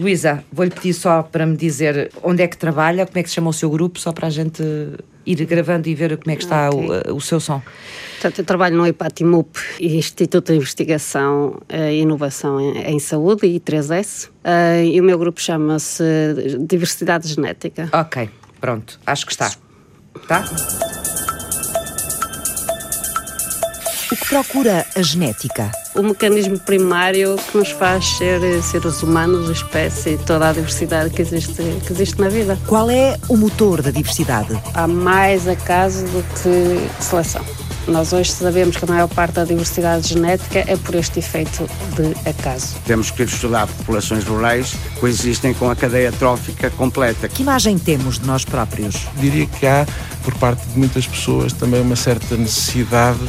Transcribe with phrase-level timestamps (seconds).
[0.00, 3.34] Luísa, vou-lhe pedir só para me dizer onde é que trabalha, como é que se
[3.34, 4.62] chama o seu grupo, só para a gente
[5.26, 7.12] ir gravando e ver como é que está okay.
[7.12, 7.60] o, o, seu som.
[8.12, 14.30] Portanto, eu trabalho no IPATIMUP, Instituto de Investigação e Inovação em, em Saúde, I3S, uh,
[14.44, 16.02] eh, e o meu grupo chama-se
[16.60, 17.90] Diversidade Genética.
[17.92, 19.50] Ok, pronto, acho que está.
[20.26, 20.44] Tá?
[24.12, 25.70] O que procura a genética?
[25.94, 31.62] O mecanismo primário que nos faz ser seres humanos, espécie, toda a diversidade que existe,
[31.86, 32.58] que existe na vida.
[32.66, 34.60] Qual é o motor da diversidade?
[34.74, 37.44] Há mais acaso do que seleção.
[37.86, 42.28] Nós hoje sabemos que a maior parte da diversidade genética é por este efeito de
[42.28, 42.74] acaso.
[42.84, 47.28] Temos que estudar populações rurais que coexistem com a cadeia trófica completa.
[47.28, 49.06] Que imagem temos de nós próprios?
[49.16, 49.86] Diria que há,
[50.24, 53.20] por parte de muitas pessoas, também uma certa necessidade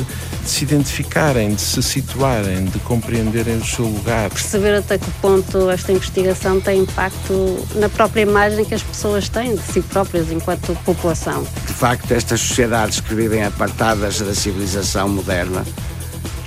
[0.43, 4.29] de se identificarem, de se situarem, de compreenderem o seu lugar.
[4.29, 9.55] Perceber até que ponto esta investigação tem impacto na própria imagem que as pessoas têm
[9.55, 11.43] de si próprias enquanto população.
[11.65, 15.63] De facto, estas sociedades que vivem apartadas da civilização moderna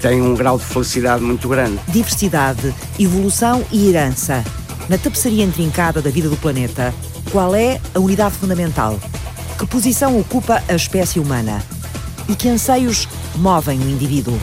[0.01, 1.79] têm um grau de felicidade muito grande.
[1.89, 4.45] Diversidade, evolução e herança.
[4.89, 6.93] Na tapeçaria intrincada da vida do planeta,
[7.31, 8.99] qual é a unidade fundamental?
[9.59, 11.63] Que posição ocupa a espécie humana?
[12.29, 14.39] E que anseios movem o indivíduo.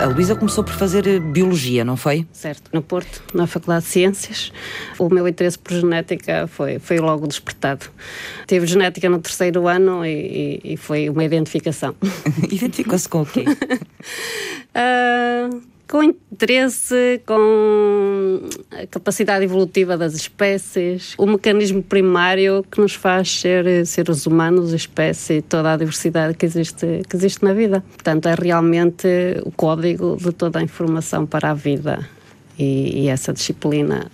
[0.00, 2.26] A Luísa começou por fazer eh, biologia, não foi?
[2.30, 4.52] Certo, no Porto, na Faculdade de Ciências.
[4.98, 7.86] O meu interesse por genética foi, foi logo despertado.
[8.46, 11.94] Tive genética no terceiro ano e, e, e foi uma identificação.
[12.50, 13.46] Identificou-se com o quê?
[13.48, 15.62] uh,
[15.94, 18.40] com interesse, com
[18.72, 25.40] a capacidade evolutiva das espécies, o mecanismo primário que nos faz ser seres humanos, espécie,
[25.40, 27.80] toda a diversidade que existe, que existe na vida.
[27.80, 29.06] Portanto, é realmente
[29.44, 32.04] o código de toda a informação para a vida.
[32.58, 34.10] E, e essa disciplina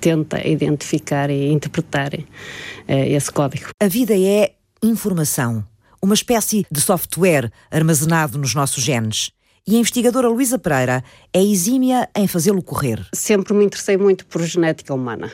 [0.00, 3.66] tenta identificar e interpretar eh, esse código.
[3.80, 5.64] A vida é informação,
[6.02, 9.35] uma espécie de software armazenado nos nossos genes
[9.68, 13.04] e a investigadora Luísa Pereira é exímia em fazê-lo correr.
[13.12, 15.30] Sempre me interessei muito por genética humana.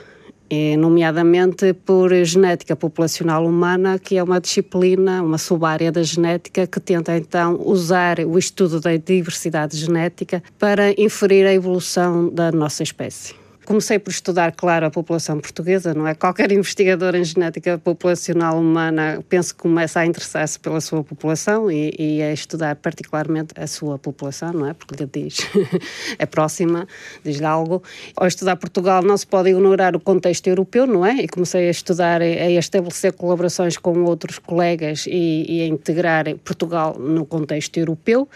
[0.48, 6.80] E, nomeadamente por genética populacional humana, que é uma disciplina, uma subárea da genética, que
[6.80, 13.41] tenta então usar o estudo da diversidade genética para inferir a evolução da nossa espécie.
[13.64, 16.14] Comecei por estudar, claro, a população portuguesa, não é?
[16.14, 21.94] Qualquer investigador em genética populacional humana penso que começa a interessar-se pela sua população e,
[21.96, 24.74] e, a estudar particularmente a sua população, não é?
[24.74, 25.38] Porque lhe diz,
[26.18, 26.88] é próxima,
[27.24, 27.82] diz-lhe algo.
[28.16, 31.22] Ao estudar Portugal não se pode ignorar o contexto europeu, não é?
[31.22, 36.98] E comecei a estudar, a estabelecer colaborações com outros colegas e, e a integrar Portugal
[36.98, 38.28] no contexto europeu.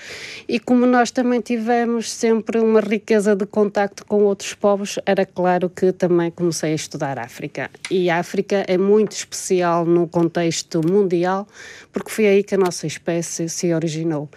[0.49, 5.71] E como nós também tivemos sempre uma riqueza de contacto com outros povos, era claro
[5.71, 7.71] que também comecei a estudar África.
[7.91, 11.49] E a África é muito especial no contexto mundial,
[11.91, 14.29] porque foi aí que a nossa espécie se originou.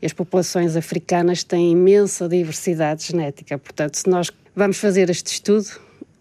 [0.00, 3.58] E as populações africanas têm imensa diversidade genética.
[3.58, 5.68] Portanto, se nós vamos fazer este estudo,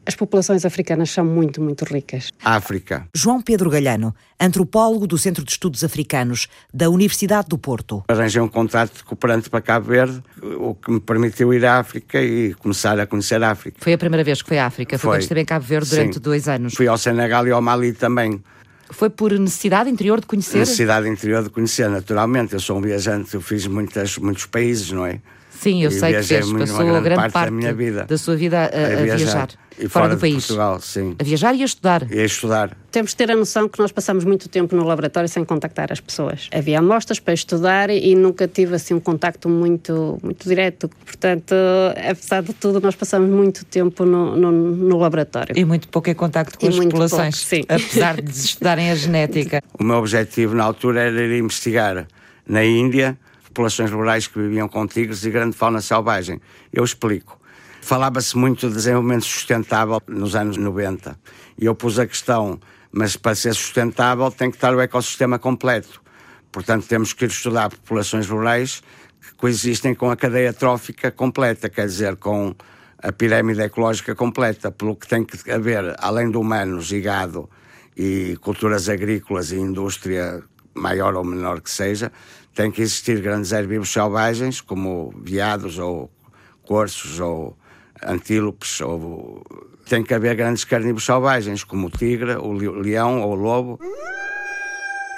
[0.07, 2.31] as populações africanas são muito, muito ricas.
[2.44, 3.06] África.
[3.13, 8.06] João Pedro Galhano, antropólogo do Centro de Estudos Africanos da Universidade do Porto.
[8.07, 12.22] Arranjei um contrato de cooperante para Cabo Verde, o que me permitiu ir à África
[12.22, 13.79] e começar a conhecer a África.
[13.81, 15.18] Foi a primeira vez que foi à África, foi, foi.
[15.18, 16.19] quando esteve em Cabo Verde durante Sim.
[16.22, 16.74] dois anos.
[16.74, 18.41] Fui ao Senegal e ao Mali também.
[18.89, 20.59] Foi por necessidade interior de conhecer?
[20.59, 22.53] Necessidade interior de conhecer, naturalmente.
[22.53, 25.19] Eu sou um viajante, eu fiz muitas, muitos países, não é?
[25.59, 28.06] Sim, eu e sei que fez, passou grande, grande parte, parte, da, minha vida.
[28.06, 29.18] da sua vida a, a, a viajar.
[29.18, 29.50] viajar.
[29.79, 30.34] E fora, fora do país.
[30.34, 31.16] Portugal, sim.
[31.19, 32.12] A viajar e a estudar.
[32.12, 32.75] E a estudar.
[32.91, 36.00] Temos de ter a noção que nós passamos muito tempo no laboratório sem contactar as
[36.00, 36.50] pessoas.
[36.51, 40.90] Havia amostras para estudar e nunca tive assim um contacto muito, muito direto.
[41.06, 41.53] Portanto,
[42.09, 45.56] apesar de tudo, nós passamos muito tempo no, no, no laboratório.
[45.56, 47.62] E muito pouco em contacto com e as populações, pouco, sim.
[47.69, 49.62] apesar de estudarem a genética.
[49.79, 52.07] O meu objetivo na altura era ir investigar
[52.47, 53.18] na Índia
[53.57, 56.40] populações rurais que viviam com tigres e grande fauna selvagem.
[56.72, 57.39] Eu explico.
[57.81, 61.19] Falava-se muito de desenvolvimento sustentável nos anos 90
[61.57, 62.59] e eu pus a questão,
[62.92, 66.04] mas para ser sustentável tem que estar o ecossistema completo.
[66.51, 68.83] Portanto, temos que ir estudar populações rurais
[69.19, 72.53] que coexistem com a cadeia trófica completa, quer dizer, com
[73.00, 77.50] a pirâmide ecológica completa, pelo que tem que haver, além de humanos e gado
[77.95, 80.44] e culturas agrícolas e indústria
[80.75, 82.12] maior ou menor que seja,
[82.57, 86.09] tem que existir grandes herbívoros selvagens, como veados ou
[86.63, 87.56] corços ou
[88.04, 89.45] antílopes, ou
[89.88, 93.80] tem que haver grandes carnívoros selvagens, como o tigre, o leão ou o lobo.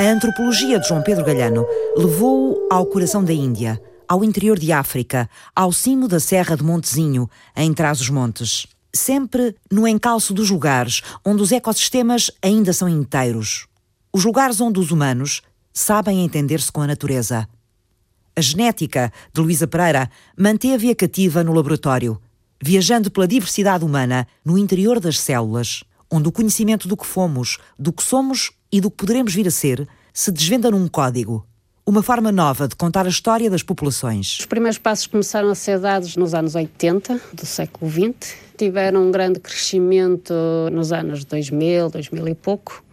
[0.01, 1.65] A antropologia de João Pedro Galhano
[1.95, 7.29] levou-o ao coração da Índia, ao interior de África, ao cimo da Serra de Montezinho,
[7.55, 8.67] em Trás-os-Montes.
[8.93, 13.65] Sempre no encalço dos lugares onde os ecossistemas ainda são inteiros.
[14.11, 15.41] Os lugares onde os humanos
[15.73, 17.47] sabem entender-se com a natureza.
[18.35, 22.19] A genética de Luísa Pereira manteve-a cativa no laboratório,
[22.61, 27.93] viajando pela diversidade humana no interior das células, onde o conhecimento do que fomos, do
[27.93, 31.45] que somos e do que poderemos vir a ser se desvenda num código,
[31.85, 34.37] uma forma nova de contar a história das populações.
[34.39, 39.11] Os primeiros passos começaram a ser dados nos anos 80 do século XX, tiveram um
[39.11, 40.33] grande crescimento
[40.71, 42.83] nos anos 2000, 2000 e pouco.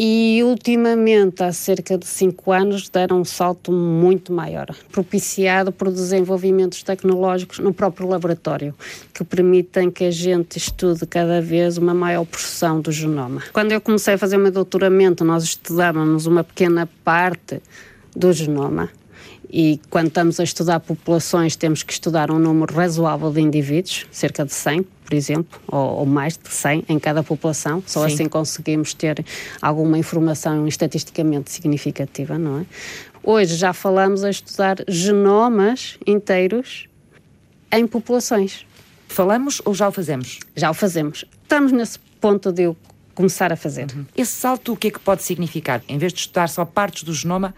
[0.00, 6.84] E ultimamente, há cerca de cinco anos, deram um salto muito maior, propiciado por desenvolvimentos
[6.84, 8.76] tecnológicos no próprio laboratório,
[9.12, 13.42] que permitem que a gente estude cada vez uma maior porção do genoma.
[13.52, 17.60] Quando eu comecei a fazer o meu doutoramento, nós estudávamos uma pequena parte
[18.14, 18.90] do genoma.
[19.50, 24.44] E quando estamos a estudar populações, temos que estudar um número razoável de indivíduos, cerca
[24.44, 27.82] de 100, por exemplo, ou, ou mais de 100 em cada população.
[27.86, 28.14] Só Sim.
[28.14, 29.24] assim conseguimos ter
[29.62, 32.66] alguma informação estatisticamente significativa, não é?
[33.22, 36.86] Hoje já falamos a estudar genomas inteiros
[37.72, 38.66] em populações.
[39.08, 40.38] Falamos ou já o fazemos?
[40.54, 41.24] Já o fazemos.
[41.42, 42.76] Estamos nesse ponto de eu
[43.14, 43.86] começar a fazer.
[43.94, 44.06] Uhum.
[44.16, 45.82] Esse salto o que é que pode significar?
[45.88, 47.54] Em vez de estudar só partes do genoma,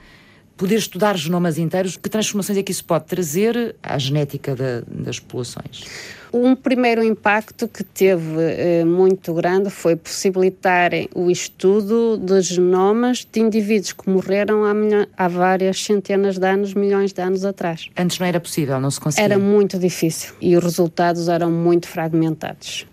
[0.61, 5.19] poder estudar genomas inteiros, que transformações é que isso pode trazer à genética da, das
[5.19, 5.87] populações?
[6.31, 13.41] Um primeiro impacto que teve eh, muito grande foi possibilitar o estudo de genomas de
[13.41, 14.75] indivíduos que morreram há,
[15.17, 17.89] há, várias centenas de anos, milhões de anos atrás.
[17.97, 19.25] Antes não era possível, não se conseguia?
[19.25, 22.87] Era muito difícil e os resultados eram muito fragmentados.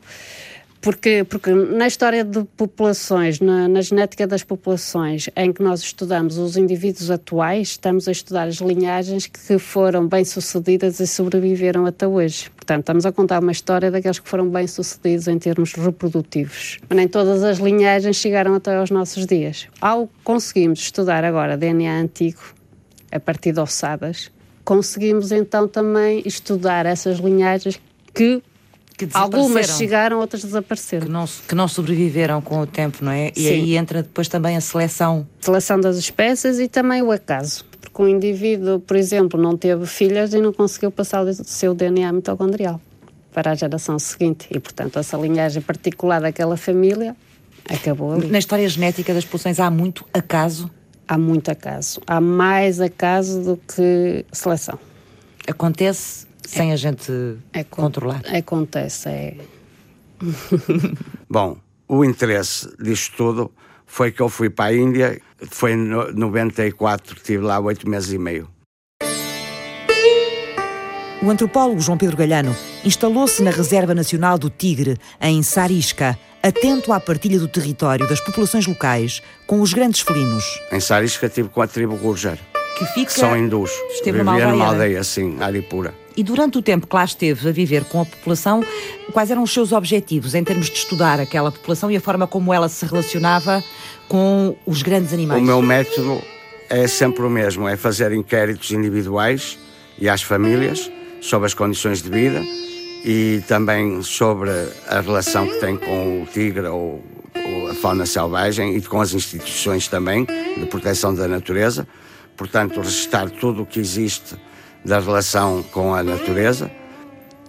[0.81, 6.37] Porque, porque na história de populações, na, na, genética das populações, em que nós estudamos
[6.37, 12.49] os indivíduos atuais, estamos a estudar as linhagens que foram bem-sucedidas e sobreviveram até hoje.
[12.51, 16.79] Portanto, estamos a contar uma história daqueles que foram bem-sucedidos em termos reprodutivos.
[16.87, 19.67] Mas nem todas as linhagens chegaram até aos nossos dias.
[19.81, 22.41] Ao conseguimos estudar agora DNA antigo,
[23.11, 24.31] a partir de ossadas,
[24.63, 27.79] conseguimos então também estudar essas linhagens
[28.13, 28.41] que
[29.13, 31.05] Algumas chegaram, outras desapareceram.
[31.05, 33.31] Que não, que não sobreviveram com o tempo, não é?
[33.35, 33.49] E Sim.
[33.49, 35.27] aí entra depois também a seleção.
[35.39, 37.63] Seleção das espécies e também o acaso.
[37.79, 42.11] Porque um indivíduo, por exemplo, não teve filhas e não conseguiu passar o seu DNA
[42.11, 42.81] mitocondrial
[43.31, 44.47] para a geração seguinte.
[44.49, 47.15] E, portanto, essa linhagem particular daquela família
[47.69, 48.27] acabou ali.
[48.27, 50.71] Na história genética das populações há muito acaso?
[51.07, 52.01] Há muito acaso.
[52.05, 54.77] Há mais acaso do que seleção.
[55.47, 57.11] Acontece sem é, a gente
[57.51, 58.21] é, controlar.
[58.25, 59.37] Acontece, é.
[61.29, 61.57] Bom,
[61.87, 63.51] o interesse disto tudo
[63.85, 68.17] foi que eu fui para a Índia, foi em 94, estive lá oito meses e
[68.17, 68.49] meio.
[71.21, 72.55] O antropólogo João Pedro Galhano
[72.85, 78.65] instalou-se na Reserva Nacional do Tigre, em Sarisca, atento à partilha do território das populações
[78.65, 80.45] locais com os grandes felinos.
[80.71, 82.37] Em Sarisca estive com a tribo Gurjar,
[82.77, 83.11] que fica...
[83.11, 83.71] são hindus.
[83.91, 84.51] Esteve numa aldeia.
[84.51, 86.06] numa aldeia, sim, Aripura.
[86.17, 88.65] E durante o tempo que lá esteve a viver com a população,
[89.13, 92.51] quais eram os seus objetivos em termos de estudar aquela população e a forma como
[92.51, 93.63] ela se relacionava
[94.07, 95.39] com os grandes animais?
[95.39, 96.19] O meu método
[96.67, 99.59] é sempre o mesmo: é fazer inquéritos individuais
[99.99, 100.91] e às famílias
[101.21, 102.41] sobre as condições de vida
[103.05, 104.49] e também sobre
[104.87, 107.03] a relação que tem com o tigre ou,
[107.35, 111.87] ou a fauna selvagem e com as instituições também de proteção da natureza.
[112.35, 114.35] Portanto, registrar tudo o que existe
[114.87, 116.71] da relação com a natureza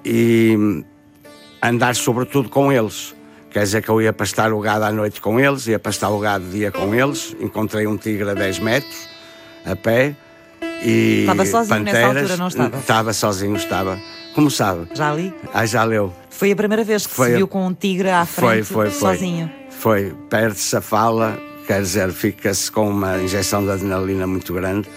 [0.05, 0.85] e
[1.63, 3.15] andar sobretudo com eles.
[3.51, 6.19] Quer dizer que eu ia pastar o gado à noite com eles, ia pastar o
[6.19, 7.35] gado dia com eles.
[7.41, 9.09] Encontrei um tigre a 10 metros,
[9.65, 10.17] a pé.
[10.83, 12.15] E estava sozinho panteras.
[12.15, 12.77] nessa altura, não estava?
[12.77, 13.99] Estava sozinho, estava.
[14.35, 14.89] Como sabe?
[14.95, 15.33] Já li?
[15.55, 16.13] Ah, já leu.
[16.29, 18.91] Foi a primeira vez que foi se viu com um tigre à frente, foi, foi,
[18.91, 19.15] foi.
[19.15, 19.51] sozinho.
[19.71, 24.89] Foi, perde-se a fala, quer dizer, fica-se com uma injeção de adrenalina muito grande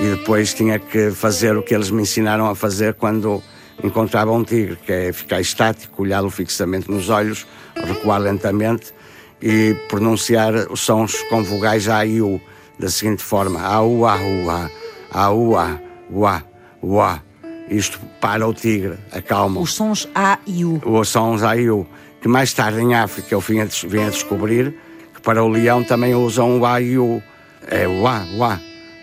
[0.00, 3.42] e depois tinha que fazer o que eles me ensinaram a fazer quando
[3.84, 8.94] encontrava um tigre, que é ficar estático, olhá-lo fixamente nos olhos, recuar lentamente
[9.42, 12.40] e pronunciar os sons com vogais A e U,
[12.78, 14.70] da seguinte forma: A, U, A, U, A,
[15.12, 15.78] A, U, A,
[16.10, 16.42] U, A,
[16.82, 17.22] U, A.
[17.68, 19.60] Isto para o tigre, acalma.
[19.60, 20.80] Os sons A e U.
[20.84, 21.86] Os sons A e U.
[22.22, 24.74] Que mais tarde em África eu vim a, vim a descobrir
[25.14, 27.22] que para o leão também usam o A e U.
[27.68, 28.60] É o A, o A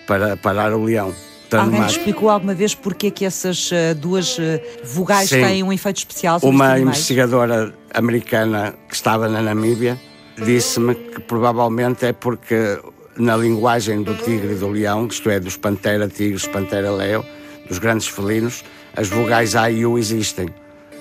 [0.08, 1.14] para parar o leão.
[1.52, 4.42] Alguém lhe explicou alguma vez porque é que essas uh, duas uh,
[4.84, 5.42] vogais Sim.
[5.42, 9.98] têm um efeito especial Uma investigadora americana que estava na Namíbia
[10.44, 12.80] disse-me que provavelmente é porque
[13.18, 17.26] na linguagem do tigre e do leão, isto é, dos pantera tigres, pantera leo,
[17.68, 18.64] dos grandes felinos,
[18.96, 20.48] as vogais A e U existem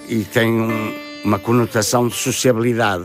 [0.09, 0.95] e têm um,
[1.25, 3.05] uma conotação de sociabilidade,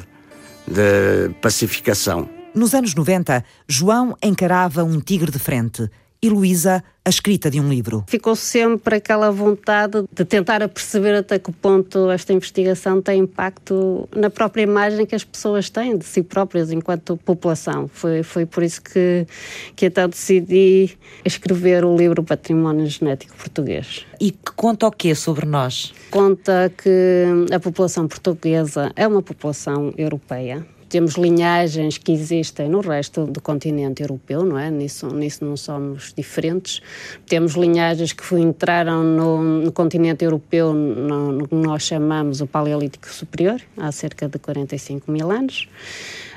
[0.67, 2.29] de pacificação.
[2.53, 5.89] Nos anos 90, João encarava um tigre de frente
[6.21, 8.03] e Luísa a escrita de um livro.
[8.07, 14.29] Ficou sempre aquela vontade de tentar perceber até que ponto esta investigação tem impacto na
[14.29, 17.87] própria imagem que as pessoas têm de si próprias enquanto população.
[17.87, 19.25] Foi, foi por isso que,
[19.73, 24.05] que então decidi escrever o livro Património Genético Português.
[24.19, 25.93] E que conta o quê sobre nós?
[26.11, 33.25] Conta que a população portuguesa é uma população europeia temos linhagens que existem no resto
[33.25, 34.69] do continente europeu, não é?
[34.69, 36.81] Nisso, nisso não somos diferentes.
[37.25, 43.07] Temos linhagens que entraram no, no continente europeu no, no que nós chamamos o Paleolítico
[43.07, 45.69] Superior, há cerca de 45 mil anos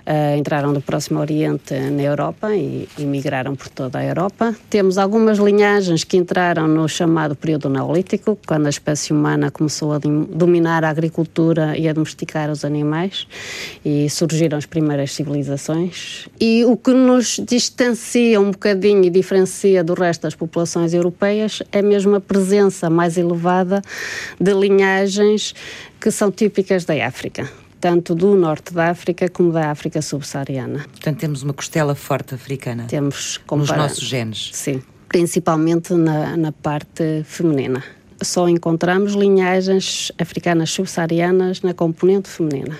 [0.06, 4.54] uh, entraram do Próximo Oriente na Europa e, e migraram por toda a Europa.
[4.68, 9.98] Temos algumas linhagens que entraram no chamado período neolítico, quando a espécie humana começou a
[9.98, 13.26] dominar a agricultura e a domesticar os animais
[13.84, 16.28] e surgiram as primeiras civilizações.
[16.40, 21.82] E o que nos distancia um bocadinho e diferencia do resto das populações europeias é
[21.82, 23.82] mesmo a presença mais elevada
[24.40, 25.54] de linhagens
[26.00, 30.86] que são típicas da África tanto do norte da África como da África subsaariana.
[30.90, 32.86] Portanto, temos uma costela forte africana.
[32.88, 34.48] Temos nos nossos genes.
[34.54, 37.84] Sim, principalmente na, na parte feminina.
[38.22, 42.74] Só encontramos linhagens africanas subsaarianas na componente feminina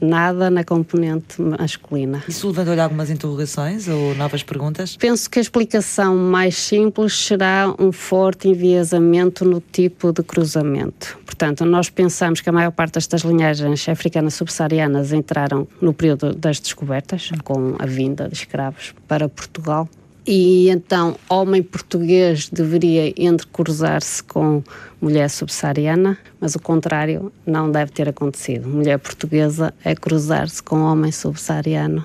[0.00, 2.22] nada na componente masculina.
[2.28, 4.96] Isso levantou-lhe algumas interrogações ou novas perguntas?
[4.96, 11.18] Penso que a explicação mais simples será um forte enviesamento no tipo de cruzamento.
[11.24, 16.58] Portanto, nós pensamos que a maior parte destas linhagens africanas subsaarianas entraram no período das
[16.60, 19.88] descobertas, com a vinda de escravos para Portugal
[20.26, 24.62] e então homem português deveria entrecruzar-se com
[25.00, 28.68] mulher subsaariana, mas o contrário não deve ter acontecido.
[28.68, 32.04] Mulher portuguesa é cruzar-se com homem subsaariano.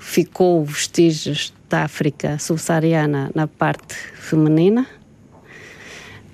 [0.00, 4.86] Ficou vestígios da África subsaariana na parte feminina,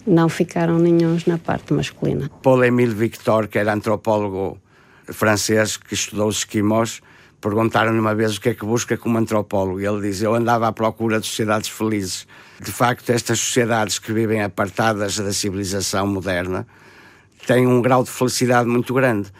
[0.06, 2.30] não ficaram nenhums na parte masculina.
[2.42, 4.58] Paul Émile Victor, que era antropólogo
[5.12, 7.02] francês que estudou os esquimós,
[7.40, 9.80] Perguntaram-lhe uma vez o que é que busca como antropólogo.
[9.80, 12.26] Ele diz: Eu andava à procura de sociedades felizes.
[12.60, 16.66] De facto, estas sociedades que vivem apartadas da civilização moderna
[17.46, 19.30] têm um grau de felicidade muito grande.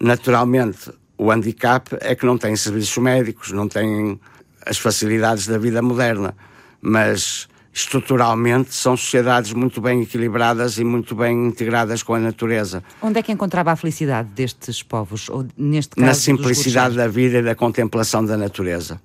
[0.00, 4.20] Naturalmente, o handicap é que não têm serviços médicos, não têm
[4.64, 6.36] as facilidades da vida moderna.
[6.80, 12.82] Mas estruturalmente são sociedades muito bem equilibradas e muito bem integradas com a natureza.
[13.00, 17.38] Onde é que encontrava a felicidade destes povos, ou neste caso Na simplicidade da vida
[17.38, 19.00] e da contemplação da natureza.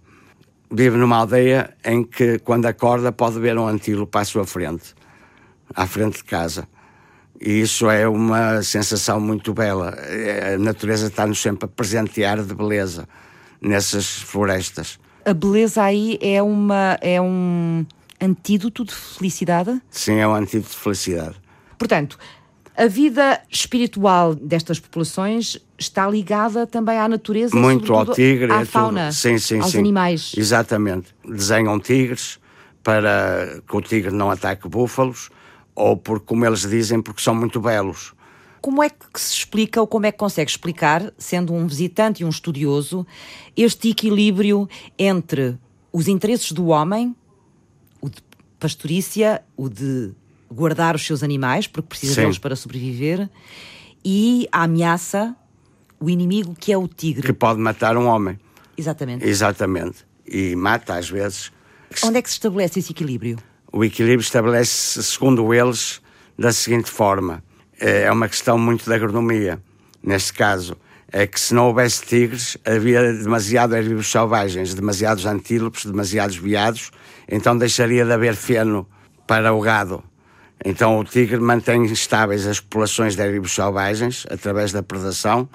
[0.71, 4.95] Vive numa aldeia em que, quando acorda, pode ver um antílope à sua frente,
[5.73, 6.67] à frente de casa.
[7.39, 9.95] E isso é uma sensação muito bela.
[10.53, 13.07] A natureza está-nos sempre a presentear de beleza
[13.61, 14.99] nessas florestas.
[15.23, 17.85] A beleza aí é uma é um
[18.25, 19.81] antídoto de felicidade?
[19.89, 21.35] Sim, é um antídoto de felicidade.
[21.77, 22.17] Portanto,
[22.75, 29.11] a vida espiritual destas populações está ligada também à natureza, muito ao tigre, à fauna,
[29.11, 29.79] sim, sim, aos sim.
[29.79, 30.33] animais.
[30.35, 31.15] Exatamente.
[31.25, 32.39] Desenham tigres
[32.83, 35.29] para que o tigre não ataque búfalos
[35.73, 38.13] ou porque, como eles dizem, porque são muito belos.
[38.61, 42.25] Como é que se explica ou como é que consegue explicar, sendo um visitante e
[42.25, 43.05] um estudioso,
[43.55, 44.67] este equilíbrio
[44.97, 45.57] entre
[45.93, 47.15] os interesses do homem
[48.65, 50.11] pastorícia, o de
[50.51, 52.21] guardar os seus animais, porque precisa Sim.
[52.21, 53.29] deles para sobreviver,
[54.03, 55.35] e a ameaça,
[55.99, 57.21] o inimigo que é o tigre.
[57.21, 58.39] Que pode matar um homem.
[58.75, 59.23] Exatamente.
[59.23, 59.97] Exatamente.
[60.27, 61.51] E mata às vezes.
[62.03, 63.37] Onde é que se estabelece esse equilíbrio?
[63.71, 66.01] O equilíbrio estabelece, segundo eles,
[66.37, 67.43] da seguinte forma:
[67.79, 69.61] é uma questão muito da agronomia.
[70.01, 70.75] Neste caso,
[71.11, 76.91] é que se não houvesse tigres, havia demasiado herbívoros selvagens, demasiados antílopes, demasiados veados,
[77.29, 78.87] então deixaria de haver feno
[79.27, 80.03] para o gado.
[80.63, 85.49] Então o tigre mantém estáveis as populações de herbívoros selvagens através da predação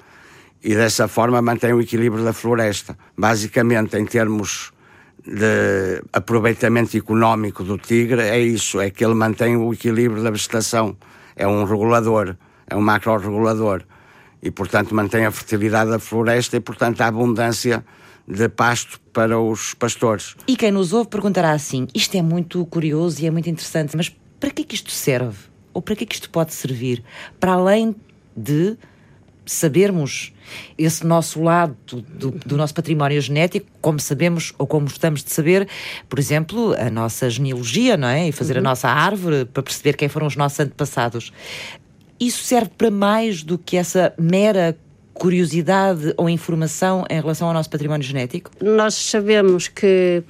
[0.63, 2.97] e dessa forma mantém o equilíbrio da floresta.
[3.17, 4.71] Basicamente, em termos
[5.25, 10.95] de aproveitamento económico do tigre, é isso, é que ele mantém o equilíbrio da vegetação.
[11.35, 12.35] É um regulador,
[12.67, 13.83] é um macro-regulador
[14.41, 17.83] e, portanto, mantém a fertilidade da floresta e, portanto, a abundância
[18.31, 20.35] de pasto para os pastores.
[20.47, 24.09] E quem nos ouve perguntará assim: isto é muito curioso e é muito interessante, mas
[24.39, 25.37] para que é que isto serve?
[25.73, 27.03] Ou para que é que isto pode servir?
[27.39, 27.95] Para além
[28.35, 28.77] de
[29.45, 30.33] sabermos
[30.77, 35.67] esse nosso lado do, do, nosso património genético, como sabemos ou como gostamos de saber,
[36.07, 38.29] por exemplo, a nossa genealogia, não é?
[38.29, 38.59] E fazer uhum.
[38.59, 41.33] a nossa árvore para perceber quem foram os nossos antepassados.
[42.19, 44.77] Isso serve para mais do que essa mera
[45.13, 48.51] curiosidade ou informação em relação ao nosso património genético?
[48.61, 50.23] Nós sabemos que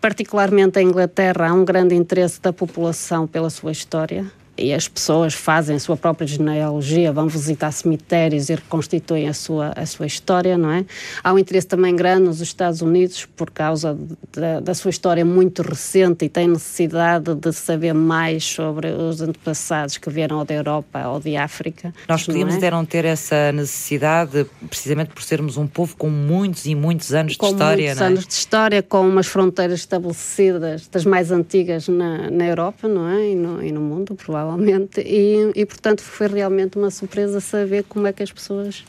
[0.00, 4.30] particularmente em Inglaterra, há um grande interesse da população pela sua história
[4.60, 9.72] e as pessoas fazem a sua própria genealogia, vão visitar cemitérios e reconstituem a sua,
[9.74, 10.84] a sua história, não é?
[11.24, 13.98] Há um interesse também grande nos Estados Unidos por causa
[14.32, 19.96] da, da sua história muito recente e tem necessidade de saber mais sobre os antepassados
[19.96, 21.94] que vieram da Europa ou de África.
[22.06, 22.58] Nós podíamos é?
[22.58, 27.46] deram ter essa necessidade precisamente por sermos um povo com muitos e muitos anos com
[27.46, 28.10] de história, muitos não é?
[28.10, 33.30] anos de história, com umas fronteiras estabelecidas das mais antigas na, na Europa, não é?
[33.30, 37.84] E no, e no mundo, provavelmente provavelmente, e, e portanto foi realmente uma surpresa saber
[37.88, 38.84] como é que as pessoas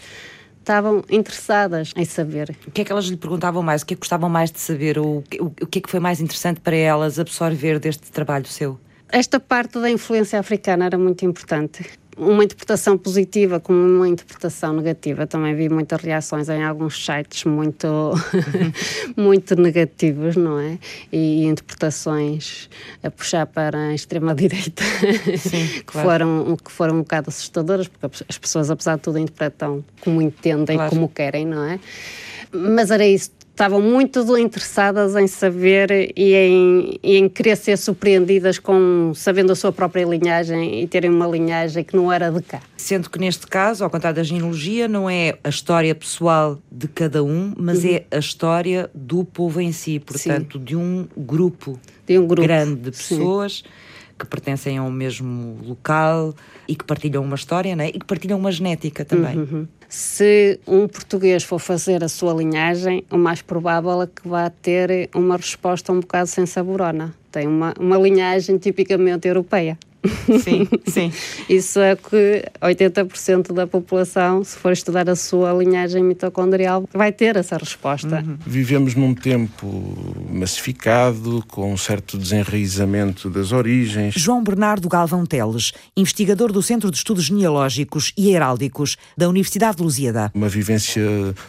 [0.59, 2.55] estavam interessadas em saber.
[2.67, 3.81] O que é que elas lhe perguntavam mais?
[3.81, 4.97] O que é que gostavam mais de saber?
[4.99, 8.79] O, o, o que é que foi mais interessante para elas absorver deste trabalho seu?
[9.09, 11.85] Esta parte da influência africana era muito importante
[12.17, 15.25] uma interpretação positiva como uma interpretação negativa.
[15.25, 17.87] Também vi muitas reações em alguns sites muito,
[19.15, 20.77] muito negativos, não é?
[21.11, 22.69] E interpretações
[23.03, 24.83] a puxar para a extrema-direita
[25.43, 26.07] que, claro.
[26.07, 30.77] foram, que foram um bocado assustadoras, porque as pessoas, apesar de tudo, interpretam como entendem,
[30.77, 30.89] claro.
[30.89, 31.79] como querem, não é?
[32.53, 38.57] Mas era isso estavam muito interessadas em saber e em, e em querer ser surpreendidas
[38.57, 42.61] com sabendo a sua própria linhagem e terem uma linhagem que não era de cá.
[42.75, 47.23] Sendo que neste caso, ao contrário da genealogia, não é a história pessoal de cada
[47.23, 47.91] um, mas uhum.
[47.91, 50.63] é a história do povo em si, portanto, Sim.
[50.63, 53.63] de um grupo, de um grupo grande de pessoas.
[53.63, 53.90] Sim
[54.21, 56.33] que pertencem ao mesmo local
[56.67, 57.89] e que partilham uma história né?
[57.89, 59.37] e que partilham uma genética também.
[59.37, 59.67] Uhum.
[59.89, 65.09] Se um português for fazer a sua linhagem, o mais provável é que vá ter
[65.13, 67.13] uma resposta um bocado sem saborona.
[67.31, 69.77] Tem uma, uma linhagem tipicamente europeia.
[70.43, 71.11] Sim, sim.
[71.47, 77.35] Isso é que 80% da população, se for estudar a sua linhagem mitocondrial, vai ter
[77.35, 78.23] essa resposta.
[78.25, 78.37] Uhum.
[78.45, 79.95] Vivemos num tempo
[80.31, 84.15] massificado, com um certo desenraizamento das origens.
[84.15, 89.83] João Bernardo Galvão Teles, investigador do Centro de Estudos Genealógicos e Heráldicos da Universidade de
[89.83, 90.31] Lusíada.
[90.33, 91.03] Uma vivência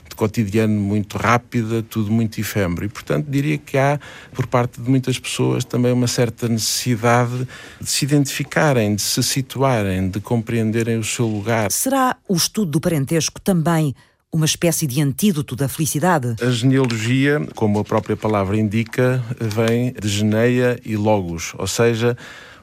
[0.09, 2.85] de cotidiano muito rápida, tudo muito efêmero.
[2.85, 3.99] E, portanto, diria que há,
[4.33, 7.47] por parte de muitas pessoas, também uma certa necessidade
[7.81, 11.71] de se identificar identificarem, de se situarem, de compreenderem o seu lugar.
[11.71, 13.95] Será o estudo do parentesco também
[14.33, 16.37] uma espécie de antídoto da felicidade?
[16.41, 22.17] A genealogia, como a própria palavra indica, vem de geneia e logos, ou seja,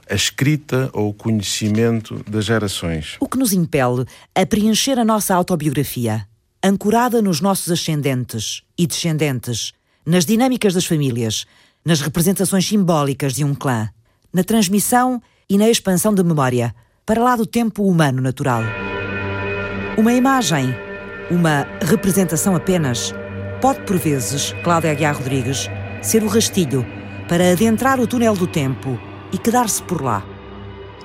[0.09, 3.15] a escrita ou o conhecimento das gerações.
[3.19, 6.27] O que nos impele a preencher a nossa autobiografia,
[6.63, 9.73] ancorada nos nossos ascendentes e descendentes,
[10.05, 11.45] nas dinâmicas das famílias,
[11.85, 13.89] nas representações simbólicas de um clã,
[14.33, 18.61] na transmissão e na expansão da memória, para lá do tempo humano natural.
[19.97, 20.75] Uma imagem,
[21.31, 23.13] uma representação apenas,
[23.59, 25.67] pode por vezes, Cláudia Aguiar Rodrigues,
[26.01, 26.85] ser o rastilho
[27.27, 28.99] para adentrar o túnel do tempo
[29.31, 30.23] e quedar-se por lá.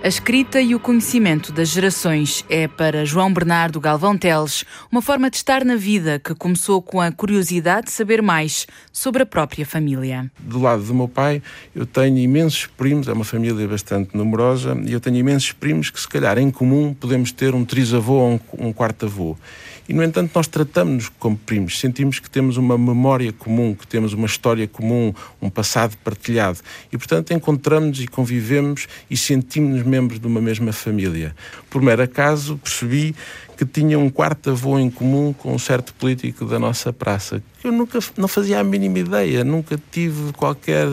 [0.04, 4.62] A escrita e o conhecimento das gerações é para João Bernardo Galvão Teles
[4.92, 9.22] uma forma de estar na vida que começou com a curiosidade de saber mais sobre
[9.22, 10.30] a própria família.
[10.40, 11.40] Do lado do meu pai,
[11.74, 15.98] eu tenho imensos primos, é uma família bastante numerosa, e eu tenho imensos primos que,
[15.98, 19.38] se calhar, em comum podemos ter um trisavô ou um, quarto avô.
[19.88, 24.12] E, no entanto, nós tratamos-nos como primos, sentimos que temos uma memória comum, que temos
[24.12, 26.58] uma história comum, um passado partilhado.
[26.92, 31.34] E, portanto, encontramos e convivemos e sentimos-nos membros de uma mesma família.
[31.68, 33.14] Por mero acaso, percebi
[33.56, 37.42] que tinha um quarto avô em comum com um certo político da nossa praça.
[37.62, 40.88] Eu nunca não fazia a mínima ideia, nunca tive qualquer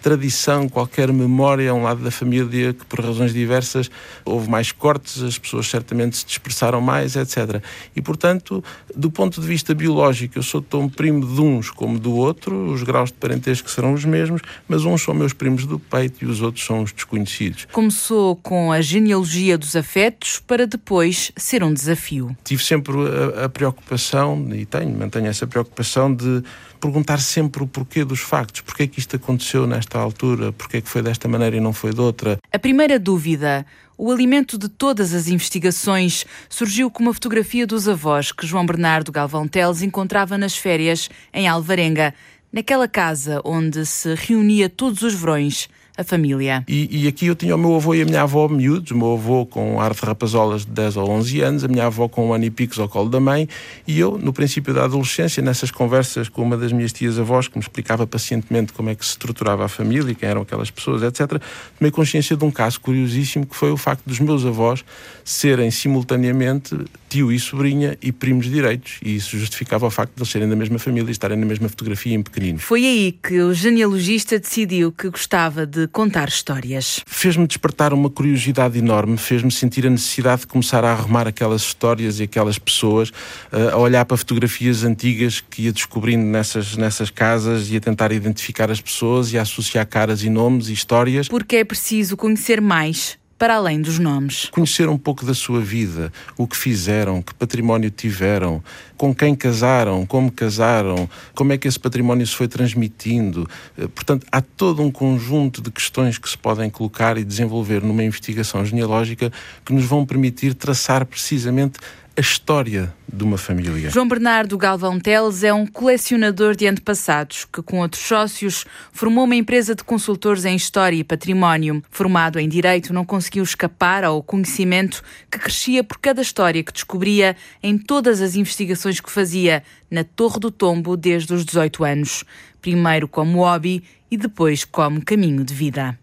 [0.00, 3.90] tradição, qualquer memória a um lado da família que, por razões diversas,
[4.24, 7.62] houve mais cortes, as pessoas certamente se dispersaram mais, etc.
[7.94, 8.62] E, portanto,
[8.94, 12.82] do ponto de vista biológico, eu sou tão primo de uns como do outro, os
[12.82, 16.40] graus de parentesco serão os mesmos, mas uns são meus primos do peito e os
[16.40, 17.66] outros são os desconhecidos.
[17.72, 22.36] Começou com a genealogia dos afetos para depois ser um desafio.
[22.44, 22.94] Tive sempre
[23.36, 26.42] a, a preocupação, e tenho, mantenho essa preocupação de
[26.80, 31.02] perguntar sempre o porquê dos factos, porquê que isto aconteceu nesta altura, porquê que foi
[31.02, 32.38] desta maneira e não foi de outra.
[32.52, 33.64] A primeira dúvida,
[33.96, 39.12] o alimento de todas as investigações, surgiu com uma fotografia dos avós que João Bernardo
[39.12, 42.14] Galvão Teles encontrava nas férias em Alvarenga,
[42.52, 46.64] naquela casa onde se reunia todos os verões a família.
[46.68, 49.12] E, e, aqui eu tinha o meu avô e a minha avó miúdos, o meu
[49.12, 52.32] avô com ar de rapazolas de 10 ou 11 anos, a minha avó com um
[52.32, 53.48] ano e picos ao colo da mãe,
[53.86, 57.58] e eu, no princípio da adolescência, nessas conversas com uma das minhas tias avós, que
[57.58, 61.40] me explicava pacientemente como é que se estruturava a família, quem eram aquelas pessoas, etc.,
[61.78, 64.84] tomei consciência de um caso curiosíssimo que foi o facto dos meus avós
[65.24, 66.76] serem simultaneamente
[67.08, 70.56] tio e sobrinha e primos direitos, e isso justificava o facto de eles serem da
[70.56, 72.58] mesma família e estarem na mesma fotografia em pequenino.
[72.58, 77.00] Foi aí que o genealogista decidiu que gostava de contar histórias.
[77.06, 82.20] Fez-me despertar uma curiosidade enorme, fez-me sentir a necessidade de começar a arrumar aquelas histórias
[82.20, 83.12] e aquelas pessoas,
[83.52, 88.12] eh, a olhar para fotografias antigas que ia descobrindo nessas, nessas casas e a tentar
[88.12, 91.28] identificar as pessoas e a associar caras e nomes e histórias.
[91.28, 94.50] Porque é preciso conhecer mais para além dos nomes.
[94.50, 98.62] Conhecer um pouco da sua vida, o que fizeram, que património tiveram,
[98.98, 103.48] com quem casaram, como casaram, como é que esse património se foi transmitindo.
[103.78, 108.04] Eh, portanto, há todo um conjunto de questões que se podem colocar e desenvolver numa
[108.04, 109.32] investigação genealógica
[109.64, 111.78] que nos vão permitir traçar precisamente
[112.20, 113.88] a história de uma família.
[113.88, 119.34] João Bernardo Galvão Teles é um colecionador de antepassados que, com outros sócios, formou uma
[119.34, 121.82] empresa de consultores em História e Património.
[121.90, 127.34] Formado em Direito, não conseguiu escapar ao conhecimento que crescia por cada história que descobria
[127.62, 132.22] em todas as investigações que fazia na Torre do Tombo desde os 18 anos.
[132.60, 135.98] Primeiro como hobby e depois como caminho de vida.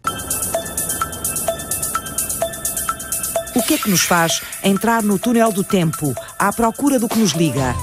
[3.54, 7.18] O que é que nos faz entrar no túnel do tempo, à procura do que
[7.18, 7.74] nos liga?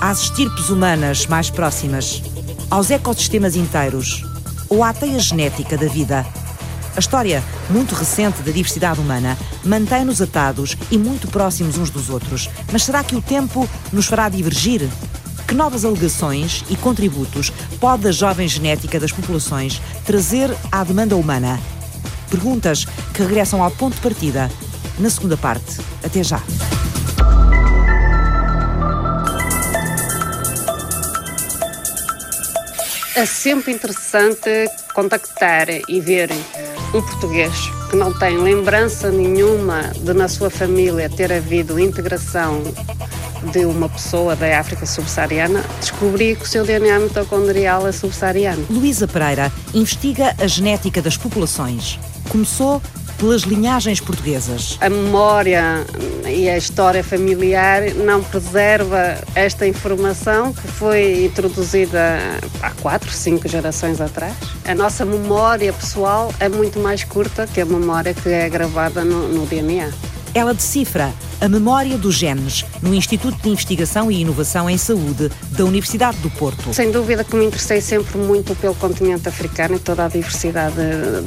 [0.00, 2.22] Às estirpes humanas mais próximas,
[2.70, 4.24] aos ecossistemas inteiros
[4.68, 6.26] ou à teia genética da vida?
[6.96, 12.48] A história, muito recente da diversidade humana, mantém-nos atados e muito próximos uns dos outros.
[12.72, 14.88] Mas será que o tempo nos fará divergir?
[15.46, 21.60] Que novas alegações e contributos pode a jovem genética das populações trazer à demanda humana?
[22.30, 24.50] Perguntas que regressam ao ponto de partida
[24.98, 25.78] na segunda parte.
[26.02, 26.42] Até já.
[33.14, 34.48] É sempre interessante
[34.94, 36.30] contactar e ver
[36.94, 37.52] um português
[37.90, 42.62] que não tem lembrança nenhuma de na sua família ter havido integração
[43.52, 48.66] de uma pessoa da África subsaariana, descobri que o seu DNA mitocondrial é subsaariano.
[48.70, 51.98] Luísa Pereira investiga a genética das populações.
[52.28, 52.82] Começou
[53.18, 54.78] pelas linhagens portuguesas.
[54.80, 55.84] A memória
[56.26, 62.18] e a história familiar não preserva esta informação que foi introduzida
[62.62, 64.34] há quatro, cinco gerações atrás.
[64.64, 69.28] A nossa memória pessoal é muito mais curta que a memória que é gravada no,
[69.28, 69.90] no DNA.
[70.34, 75.64] Ela decifra a memória dos genes no Instituto de Investigação e Inovação em Saúde da
[75.64, 76.72] Universidade do Porto.
[76.74, 80.76] Sem dúvida que me interessei sempre muito pelo continente africano e toda a diversidade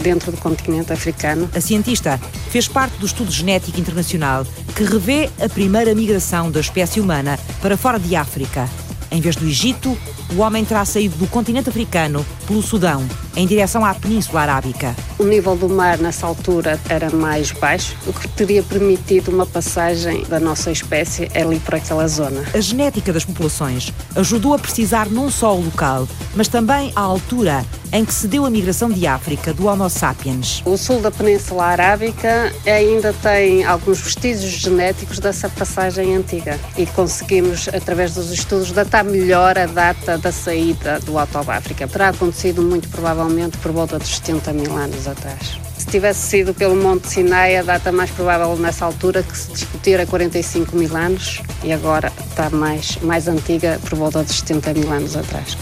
[0.01, 1.49] dentro do continente africano.
[1.55, 6.99] A cientista fez parte do estudo genético internacional que revê a primeira migração da espécie
[6.99, 8.69] humana para fora de África.
[9.09, 9.97] Em vez do Egito,
[10.33, 14.95] o homem terá saído do continente africano pelo Sudão, em direção à Península Arábica.
[15.17, 20.23] O nível do mar nessa altura era mais baixo, o que teria permitido uma passagem
[20.23, 22.43] da nossa espécie ali por aquela zona.
[22.53, 27.65] A genética das populações ajudou a precisar não só o local, mas também a altura
[27.93, 30.61] em que se deu a migração de África do Homo sapiens.
[30.65, 37.67] O sul da Península Arábica ainda tem alguns vestígios genéticos dessa passagem antiga e conseguimos,
[37.67, 41.85] através dos estudos, datar melhor a data da saída do Alto África.
[41.85, 43.20] Terá acontecido muito provavelmente
[43.61, 45.59] por volta dos 70 mil anos atrás.
[45.77, 49.99] Se tivesse sido pelo Monte Sinai, a data mais provável nessa altura que se discutir
[49.99, 54.91] é 45 mil anos e agora está mais, mais antiga por volta dos 70 mil
[54.91, 55.57] anos atrás.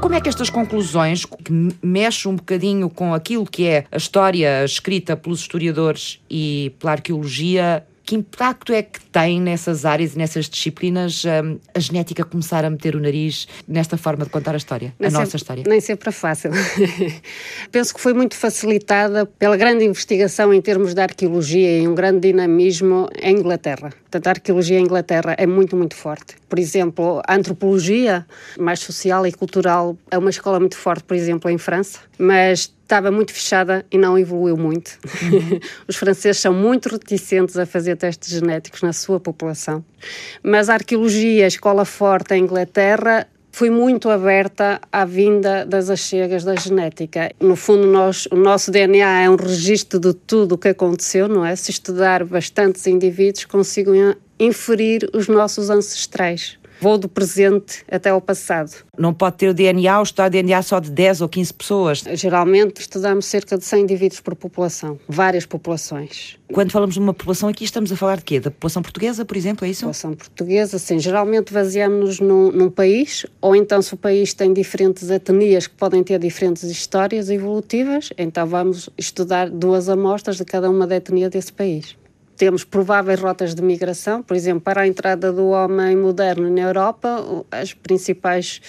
[0.00, 1.52] Como é que estas conclusões, que
[1.82, 7.84] mexem um bocadinho com aquilo que é a história escrita pelos historiadores e pela arqueologia,
[8.04, 12.70] que impacto é que tem nessas áreas e nessas disciplinas um, a genética começar a
[12.70, 15.64] meter o nariz nesta forma de contar a história, nem a sempre, nossa história?
[15.66, 16.50] Nem sempre é fácil.
[17.72, 22.20] Penso que foi muito facilitada pela grande investigação em termos de arqueologia e um grande
[22.20, 23.90] dinamismo em Inglaterra.
[24.02, 26.36] Portanto, a arqueologia em Inglaterra é muito, muito forte.
[26.48, 28.26] Por exemplo, a antropologia,
[28.58, 33.10] mais social e cultural, é uma escola muito forte, por exemplo, em França, mas estava
[33.10, 34.98] muito fechada e não evoluiu muito.
[35.22, 35.58] Uhum.
[35.88, 39.84] Os franceses são muito reticentes a fazer testes genéticos na sua população.
[40.42, 46.42] Mas a arqueologia, a escola forte em Inglaterra, foi muito aberta à vinda das achegas
[46.42, 47.30] da genética.
[47.40, 51.44] No fundo, nós, o nosso DNA é um registro de tudo o que aconteceu, não
[51.44, 51.54] é?
[51.54, 53.92] Se estudar bastantes indivíduos, consigo
[54.40, 56.58] inferir os nossos ancestrais.
[56.80, 58.72] Vou do presente até ao passado.
[58.98, 62.04] Não pode ter o DNA ou estudar DNA só de 10 ou 15 pessoas.
[62.14, 66.38] Geralmente estudamos cerca de 100 indivíduos por população, várias populações.
[66.52, 68.38] Quando falamos de uma população aqui, estamos a falar de quê?
[68.38, 69.80] Da população portuguesa, por exemplo, é isso?
[69.80, 70.98] População portuguesa, sim.
[70.98, 76.02] Geralmente baseamos-nos num, num país, ou então se o país tem diferentes etnias que podem
[76.02, 81.52] ter diferentes histórias evolutivas, então vamos estudar duas amostras de cada uma da etnia desse
[81.52, 81.96] país
[82.36, 87.24] temos prováveis rotas de migração, por exemplo, para a entrada do homem moderno na Europa,
[87.50, 88.60] as principais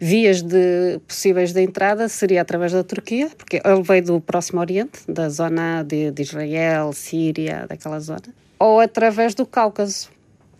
[0.00, 5.00] vias de, possíveis de entrada seria através da Turquia, porque ele veio do Próximo Oriente,
[5.08, 10.10] da zona de, de Israel, Síria, daquela zona, ou através do Cáucaso.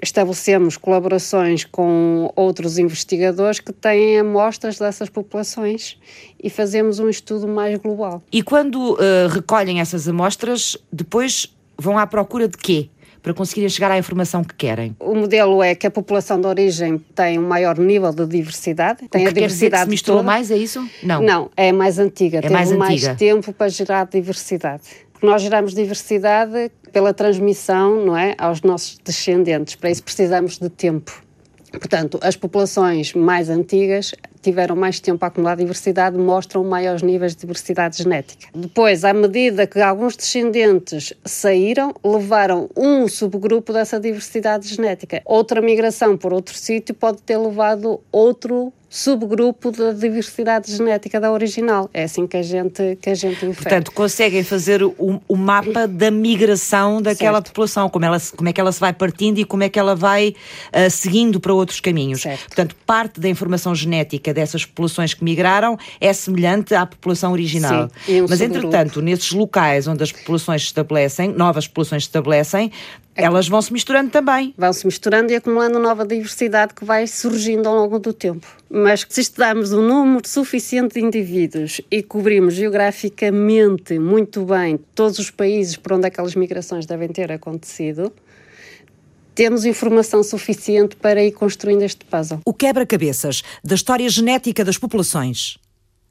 [0.01, 5.99] Estabelecemos colaborações com outros investigadores que têm amostras dessas populações
[6.41, 8.23] e fazemos um estudo mais global.
[8.31, 12.89] E quando uh, recolhem essas amostras, depois vão à procura de quê?
[13.23, 14.97] Para conseguirem chegar à informação que querem.
[15.01, 19.09] O modelo é que a população de origem tem um maior nível de diversidade.
[19.09, 19.85] Tem a diversidade.
[19.85, 20.27] Se misturou toda.
[20.27, 20.89] mais, é isso?
[21.03, 21.21] Não.
[21.21, 22.39] Não, é mais antiga.
[22.39, 24.83] É Teve mais, mais tempo para gerar diversidade.
[25.21, 29.75] Nós geramos diversidade pela transmissão, não é, aos nossos descendentes.
[29.75, 31.23] Para isso precisamos de tempo.
[31.73, 37.41] Portanto, as populações mais antigas tiveram mais tempo a acumular diversidade, mostram maiores níveis de
[37.41, 38.49] diversidade genética.
[38.55, 45.23] Depois, à medida que alguns descendentes saíram, levaram um subgrupo dessa diversidade genética.
[45.25, 51.91] Outra migração por outro sítio pode ter levado outro subgrupo da diversidade genética da original.
[51.93, 53.55] É assim que a gente que a gente infere.
[53.55, 54.95] Portanto, conseguem fazer o,
[55.29, 57.49] o mapa da migração daquela certo.
[57.49, 59.95] população, como, ela, como é que ela se vai partindo e como é que ela
[59.95, 60.35] vai
[60.75, 62.23] uh, seguindo para outros caminhos.
[62.23, 62.47] Certo.
[62.47, 67.91] Portanto, parte da informação genética dessas populações que migraram é semelhante à população original.
[68.07, 72.71] Sim, Mas, entretanto, nesses locais onde as populações se estabelecem, novas populações se estabelecem,
[73.17, 74.55] é elas vão se misturando também.
[74.57, 78.47] Vão se misturando e acumulando nova diversidade que vai surgindo ao longo do tempo.
[78.71, 85.33] Mas se estudarmos um número suficiente de indivíduos e cobrimos geograficamente muito bem todos os
[85.33, 88.13] países por onde aquelas migrações devem ter acontecido,
[89.39, 92.41] temos informação suficiente para ir construindo este puzzle.
[92.45, 95.59] O quebra-cabeças da história genética das populações.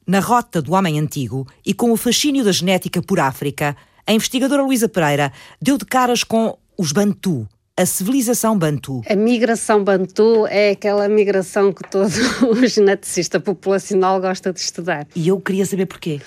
[0.06, 4.62] Na rota do homem antigo e com o fascínio da genética por África, a investigadora
[4.62, 9.02] Luísa Pereira deu de caras com os Bantu, a civilização Bantu.
[9.06, 12.10] A migração Bantu é aquela migração que todo
[12.50, 15.06] o geneticista populacional gosta de estudar.
[15.14, 16.18] E eu queria saber porquê.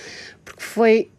[0.45, 1.09] Porque foi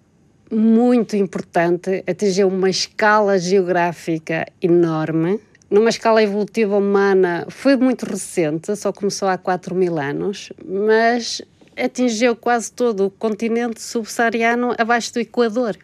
[0.49, 5.41] muito importante, atingiu uma escala geográfica enorme.
[5.73, 11.41] Numa escala evolutiva humana foi muito recente, só começou há 4 mil anos, mas
[11.75, 15.79] atingiu quase todo o continente subsaariano abaixo do Equador.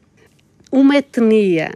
[0.70, 1.72] Uma etnia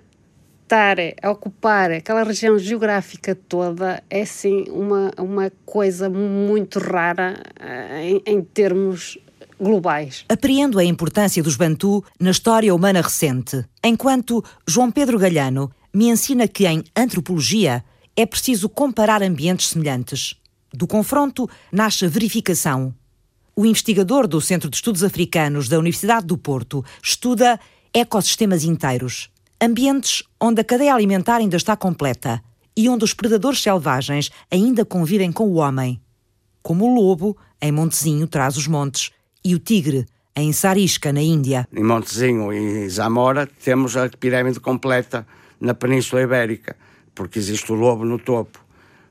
[0.62, 8.10] estar a ocupar aquela região geográfica toda é sim uma, uma coisa muito rara eh,
[8.10, 9.16] em, em termos
[9.58, 10.26] globais.
[10.28, 16.46] Apreendo a importância dos Bantu na história humana recente, enquanto João Pedro Galhano me ensina
[16.46, 17.82] que em antropologia
[18.16, 20.34] é preciso comparar ambientes semelhantes.
[20.72, 22.94] Do confronto nasce a verificação.
[23.54, 27.60] O investigador do Centro de Estudos Africanos da Universidade do Porto estuda
[27.92, 29.30] ecossistemas inteiros
[29.62, 32.42] ambientes onde a cadeia alimentar ainda está completa
[32.76, 36.00] e onde os predadores selvagens ainda convivem com o homem,
[36.60, 39.12] como o lobo em Montezinho traz os montes
[39.44, 41.68] e o tigre em Sarisca, na Índia.
[41.72, 45.24] Em Montezinho e Zamora temos a pirâmide completa
[45.60, 46.74] na Península Ibérica,
[47.14, 48.60] porque existe o lobo no topo.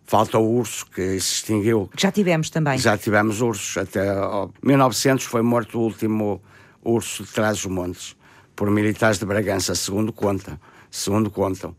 [0.06, 1.90] Falta o urso, que se extinguiu.
[1.98, 2.78] Já tivemos também.
[2.78, 3.78] Já tivemos ursos.
[3.78, 4.04] Até
[4.62, 6.42] 1900 foi morto o último
[6.84, 8.16] urso de trás-os-montes
[8.56, 10.60] por militares de Bragança, segundo contam.
[10.90, 11.76] Segundo contam.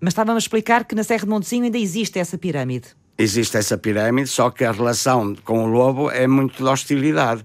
[0.00, 2.88] Mas estava-me a explicar que na Serra de Montezinho ainda existe essa pirâmide.
[3.16, 7.44] Existe essa pirâmide, só que a relação com o lobo é muito de hostilidade.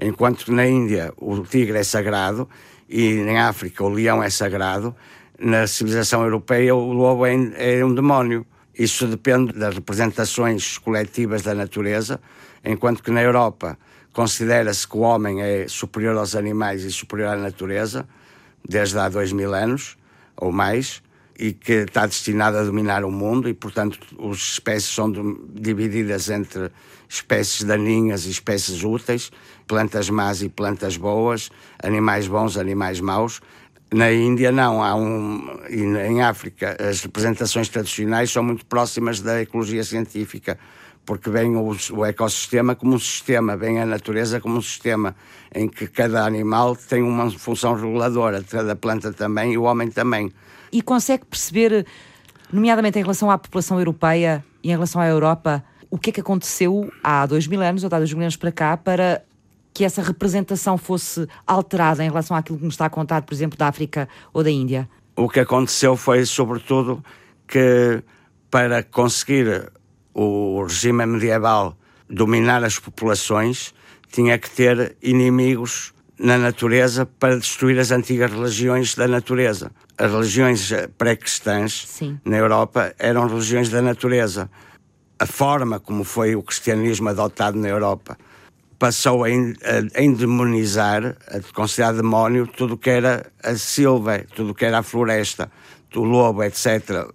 [0.00, 2.48] Enquanto na Índia o tigre é sagrado
[2.88, 4.94] e em África o leão é sagrado,
[5.38, 8.46] na civilização europeia o lobo é, é um demónio.
[8.76, 12.20] Isso depende das representações coletivas da natureza,
[12.64, 13.78] enquanto que na Europa
[14.14, 18.08] Considera-se que o homem é superior aos animais e superior à natureza,
[18.66, 19.96] desde há dois mil anos
[20.36, 21.02] ou mais,
[21.36, 23.98] e que está destinado a dominar o mundo, e portanto
[24.30, 25.10] as espécies são
[25.52, 26.70] divididas entre
[27.08, 29.32] espécies daninhas e espécies úteis,
[29.66, 31.50] plantas más e plantas boas,
[31.82, 33.40] animais bons, animais maus.
[33.92, 39.42] Na Índia não, há um e em África as representações tradicionais são muito próximas da
[39.42, 40.58] ecologia científica
[41.06, 45.14] porque vem o, o, ecossistema como um sistema, vem a natureza como um sistema
[45.54, 50.32] em que cada animal tem uma função reguladora, cada planta também e o homem também.
[50.72, 51.86] E consegue perceber,
[52.52, 56.20] nomeadamente em relação à população europeia e em relação à Europa, o que é que
[56.20, 59.22] aconteceu há dois mil anos, ou há dois mil anos para cá, para
[59.74, 63.58] que essa representação fosse alterada em relação àquilo que nos está a contar, por exemplo,
[63.58, 64.88] da África ou da Índia?
[65.16, 67.04] O que aconteceu foi, sobretudo,
[67.46, 68.02] que
[68.48, 69.72] para conseguir
[70.14, 71.76] o regime medieval
[72.08, 73.74] dominar as populações,
[74.12, 79.72] tinha que ter inimigos na natureza para destruir as antigas religiões da natureza.
[79.98, 84.48] As religiões pré-cristãs na Europa eram religiões da natureza.
[85.18, 88.16] A forma como foi o cristianismo adotado na Europa
[88.84, 89.30] passou a,
[89.98, 94.82] endemonizar, a considerar demónio, tudo o que era a silva, tudo o que era a
[94.82, 95.50] floresta,
[95.96, 97.08] o lobo, etc.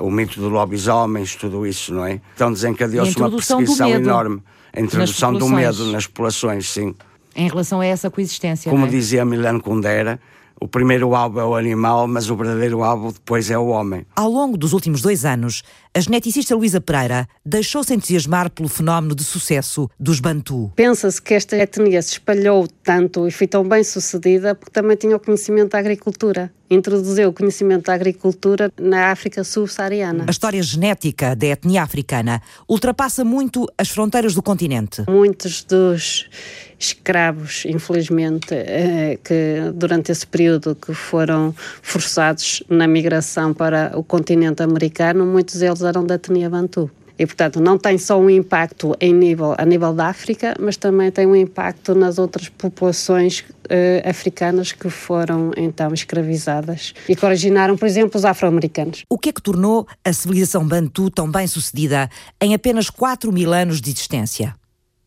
[0.00, 2.20] O mito do lobisomens, tudo isso, não é?
[2.34, 4.42] Então desencadeou-se uma perseguição enorme.
[4.72, 6.92] A introdução do medo nas populações, sim.
[7.36, 8.68] Em relação a essa coexistência.
[8.68, 8.88] Como é?
[8.88, 10.18] dizia Milano Kundera,
[10.60, 14.04] o primeiro alvo é o animal, mas o verdadeiro alvo depois é o homem.
[14.16, 15.62] Ao longo dos últimos dois anos,
[15.94, 20.72] a geneticista Luísa Pereira deixou-se entusiasmar pelo fenómeno de sucesso dos Bantu.
[20.74, 25.16] Pensa-se que esta etnia se espalhou tanto e foi tão bem sucedida porque também tinha
[25.16, 26.50] o conhecimento da agricultura.
[26.70, 30.24] Introduziu o conhecimento da agricultura na África subsaariana.
[30.26, 35.04] A história genética da etnia africana ultrapassa muito as fronteiras do continente.
[35.06, 36.30] Muitos dos
[36.78, 44.62] escravos, infelizmente, eh, que durante esse período que foram forçados na migração para o continente
[44.62, 46.90] americano, muitos deles eram da etnia Bantu.
[47.18, 51.10] E, portanto, não tem só um impacto em nível, a nível da África, mas também
[51.10, 57.76] tem um impacto nas outras populações eh, africanas que foram então escravizadas e que originaram,
[57.76, 59.04] por exemplo, os afro-americanos.
[59.08, 62.08] O que é que tornou a civilização Bantu tão bem sucedida
[62.40, 64.54] em apenas 4 mil anos de existência?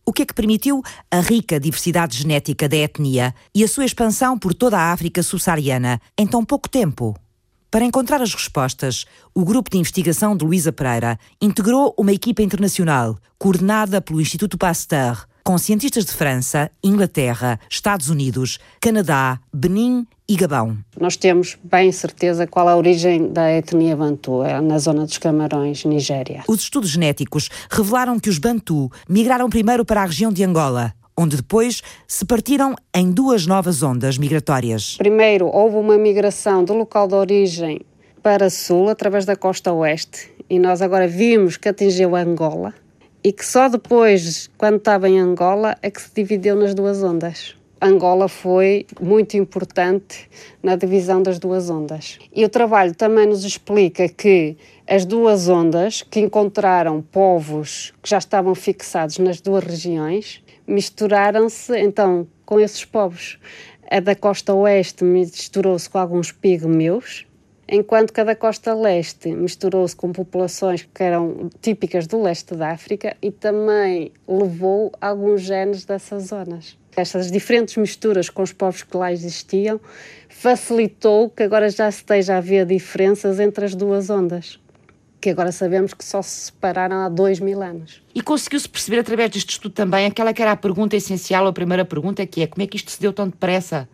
[0.05, 4.37] O que é que permitiu a rica diversidade genética da etnia e a sua expansão
[4.37, 7.15] por toda a África subsaariana em tão pouco tempo?
[7.75, 13.17] Para encontrar as respostas, o grupo de investigação de Luísa Pereira integrou uma equipa internacional
[13.37, 20.77] coordenada pelo Instituto Pasteur, com cientistas de França, Inglaterra, Estados Unidos, Canadá, Benin e Gabão.
[20.97, 25.83] Nós temos bem certeza qual a origem da etnia Bantu, é na zona dos Camarões,
[25.83, 26.45] Nigéria.
[26.47, 31.37] Os estudos genéticos revelaram que os Bantu migraram primeiro para a região de Angola, onde
[31.37, 34.97] depois se partiram em duas novas ondas migratórias.
[34.97, 37.81] Primeiro, houve uma migração do local de origem
[38.21, 42.73] para sul, através da costa oeste, e nós agora vimos que atingiu Angola,
[43.23, 47.55] e que só depois, quando estava em Angola, é que se dividiu nas duas ondas.
[47.81, 50.29] Angola foi muito importante
[50.63, 52.17] na divisão das duas ondas.
[52.33, 58.17] E o trabalho também nos explica que as duas ondas, que encontraram povos que já
[58.17, 63.39] estavam fixados nas duas regiões, misturaram-se então com esses povos.
[63.89, 67.27] A da costa oeste misturou-se com alguns pigmeus,
[67.69, 72.71] enquanto que a da costa leste misturou-se com populações que eram típicas do leste da
[72.71, 76.77] África e também levou alguns genes dessas zonas.
[76.97, 79.79] Estas diferentes misturas com os povos que lá existiam
[80.29, 84.59] facilitou que agora já se esteja a ver diferenças entre as duas ondas
[85.25, 87.99] que agora sabemos que só se separaram há dois mil anos.
[88.13, 91.83] E conseguiu-se perceber através deste estudo também aquela que era a pergunta essencial, a primeira
[91.83, 93.89] pergunta, que é como é que isto se deu tão depressa?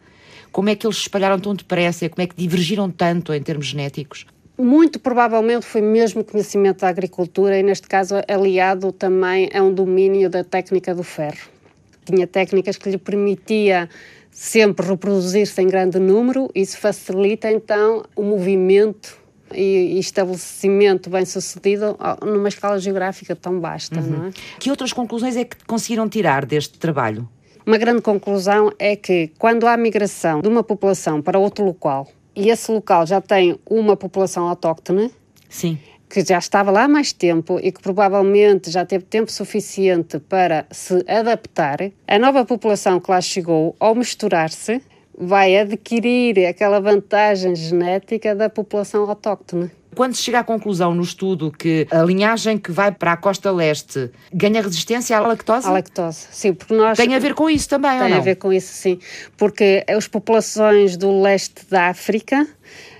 [0.52, 2.10] Como é que eles se espalharam tão depressa?
[2.10, 4.26] Como é que divergiram tanto em termos genéticos?
[4.58, 10.30] Muito provavelmente foi mesmo conhecimento da agricultura e, neste caso, aliado também a um domínio
[10.30, 11.48] da técnica do ferro.
[12.04, 13.88] Tinha técnicas que lhe permitia
[14.30, 19.21] sempre reproduzir-se em grande número, isso facilita então o movimento
[19.54, 24.00] e, estabelecimento bem sucedido numa escala geográfica tão vasta.
[24.00, 24.08] Uhum.
[24.08, 24.32] Não é?
[24.60, 27.28] Que outras conclusões é que conseguiram tirar deste trabalho?
[27.66, 32.50] Uma grande conclusão é que quando há migração de uma população para outro local e
[32.50, 35.12] esse local já tem uma população autóctone,
[35.48, 35.78] Sim.
[36.10, 40.66] que já estava lá há mais tempo e que provavelmente já teve tempo suficiente para
[40.72, 44.82] se adaptar, a nova população que lá chegou, ao misturar-se,
[45.18, 49.72] vai adquirir aquela vantagem genética da população autóctone.
[49.94, 53.52] Quando se chega à conclusão no estudo que a linhagem que vai para a costa
[53.52, 55.68] leste ganha resistência à lactose?
[55.68, 56.98] À lactose, sim, porque nós...
[56.98, 59.00] Tem a ver com isso também, Tem a ver com isso, sim,
[59.36, 62.48] porque as populações do leste da África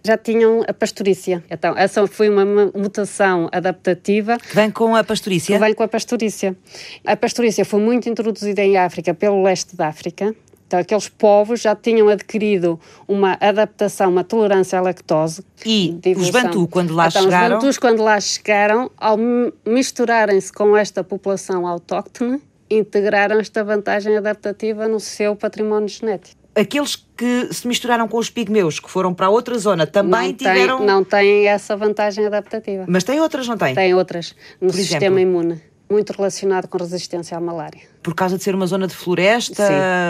[0.04, 1.42] já tinham a pastorícia.
[1.50, 2.44] Então, essa foi uma
[2.76, 4.38] mutação adaptativa.
[4.38, 5.56] Que vem com a pastorícia?
[5.56, 6.58] Que vem com a pastorícia.
[7.06, 10.36] A pastorícia foi muito introduzida em África pelo leste da África
[10.72, 15.44] então, aqueles povos já tinham adquirido uma adaptação, uma tolerância à lactose.
[15.66, 17.58] E os Bantu, quando lá então, chegaram...
[17.58, 19.18] Os Bantus, quando lá chegaram, ao
[19.66, 27.48] misturarem-se com esta população autóctone, integraram esta vantagem adaptativa no seu património genético aqueles que
[27.54, 30.84] se misturaram com os pigmeus, que foram para outra zona, também não tiveram.
[30.84, 32.84] não têm essa vantagem adaptativa.
[32.90, 33.74] Mas tem outras, não tem?
[33.74, 35.20] Tem outras, no Por sistema exemplo?
[35.20, 37.82] imune Muito relacionado com resistência à malária.
[38.02, 39.68] Por causa de ser uma zona de floresta,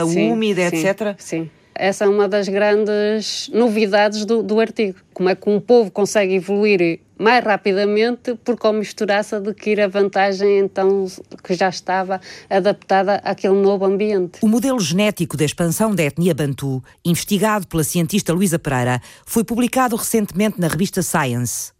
[0.07, 1.15] sim, úmida, sim, etc?
[1.17, 1.49] Sim.
[1.73, 4.99] Essa é uma das grandes novidades do, do artigo.
[5.13, 10.59] Como é que um povo consegue evoluir mais rapidamente porque ao misturar-se adquire a vantagem
[10.59, 11.05] então
[11.43, 12.19] que já estava
[12.49, 14.39] adaptada àquele novo ambiente.
[14.41, 19.95] O modelo genético da expansão da etnia Bantu, investigado pela cientista Luísa Pereira, foi publicado
[19.95, 21.71] recentemente na revista Science.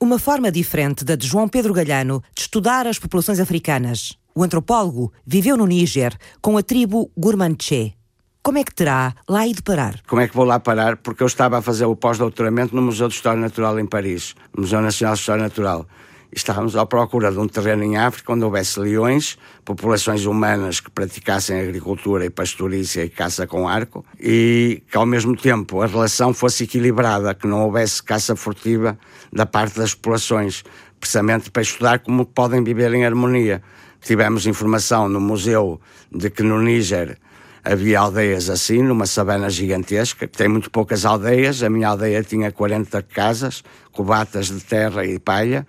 [0.00, 4.16] Uma forma diferente da de João Pedro Galhano de estudar as populações africanas.
[4.32, 7.94] O antropólogo viveu no Níger com a tribo Gurmanché.
[8.40, 10.00] Como é que terá lá ido parar?
[10.06, 10.98] Como é que vou lá parar?
[10.98, 14.80] Porque eu estava a fazer o pós-doutoramento no Museu de História Natural em Paris, Museu
[14.80, 15.84] Nacional de História Natural.
[16.30, 21.58] Estávamos à procura de um terreno em África onde houvesse leões, populações humanas que praticassem
[21.58, 26.64] agricultura e pastorícia e caça com arco, e que ao mesmo tempo a relação fosse
[26.64, 28.98] equilibrada, que não houvesse caça furtiva
[29.32, 30.64] da parte das populações,
[31.00, 33.62] precisamente para estudar como podem viver em harmonia.
[34.00, 35.80] Tivemos informação no museu
[36.12, 37.18] de que no Níger
[37.64, 41.62] havia aldeias assim, numa savana gigantesca, tem muito poucas aldeias.
[41.62, 45.66] A minha aldeia tinha 40 casas, cobatas de terra e palha,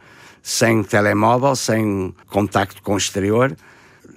[0.50, 3.56] sem telemóvel, sem contacto com o exterior.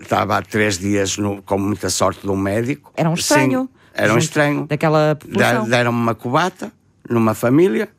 [0.00, 2.90] Estava há três dias no, com muita sorte de um médico.
[2.96, 3.62] Era um estranho.
[3.62, 4.66] Sim, era um estranho.
[4.66, 5.68] Daquela população.
[5.68, 6.72] Deram-me uma cobata,
[7.08, 7.90] numa família,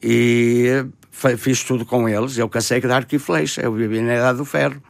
[0.00, 0.86] e
[1.36, 2.38] fiz tudo com eles.
[2.38, 3.62] Eu cansei de arco e flecha.
[3.62, 4.80] Eu vivi na Idade do Ferro.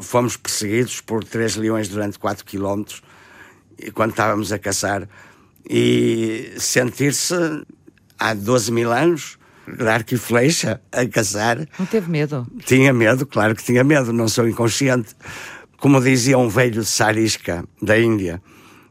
[0.00, 3.02] Fomos perseguidos por três leões durante 4 quilómetros
[3.92, 5.08] quando estávamos a caçar,
[5.68, 7.34] e sentir-se
[8.18, 11.66] há 12 mil anos, de arco e flecha, a caçar.
[11.78, 12.46] Não teve medo?
[12.64, 15.14] Tinha medo, claro que tinha medo, não sou inconsciente.
[15.78, 18.42] Como dizia um velho Sarisca, da Índia,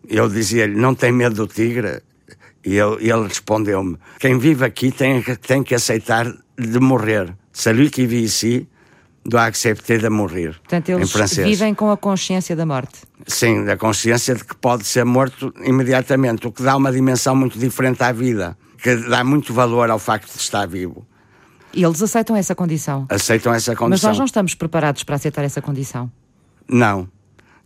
[0.08, 2.02] eu dizia-lhe: Não tem medo do tigre?
[2.66, 6.26] E ele, ele respondeu-me: Quem vive aqui tem, tem que aceitar
[6.58, 7.36] de morrer.
[7.54, 8.68] Celui qui vit ici
[9.26, 10.56] doit accepter de morrer.
[10.60, 13.02] Portanto, eles vivem com a consciência da morte.
[13.28, 17.60] Sim, da consciência de que pode ser morto imediatamente, o que dá uma dimensão muito
[17.60, 21.06] diferente à vida, que dá muito valor ao facto de estar vivo.
[21.74, 23.06] E eles aceitam essa condição?
[23.10, 23.90] Aceitam essa condição.
[23.90, 26.12] Mas nós não estamos preparados para aceitar essa condição?
[26.68, 27.08] Não,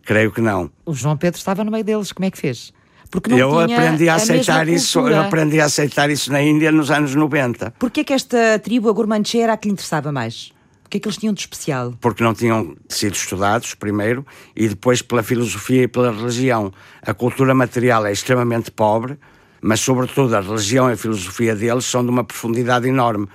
[0.04, 0.70] creio que não.
[0.86, 2.74] O João Pedro estava no meio deles, como é que fez?
[3.10, 6.42] Porque não eu tinha aprendi a, a aceitar isso, eu aprendi a aceitar isso na
[6.42, 7.72] Índia nos anos 90.
[7.80, 10.52] Porquê é que esta tribo, a Gurmanche, era a que lhe interessava mais?
[10.94, 11.96] que é que eles tinham de especial?
[12.00, 14.24] Porque não tinham sido estudados, primeiro,
[14.56, 16.72] e depois pela filosofia e pela religião.
[17.02, 19.18] A cultura material é extremamente pobre,
[19.66, 23.30] mas, sobretudo, a religião e a filosofia deles são de uma profundidade enorme.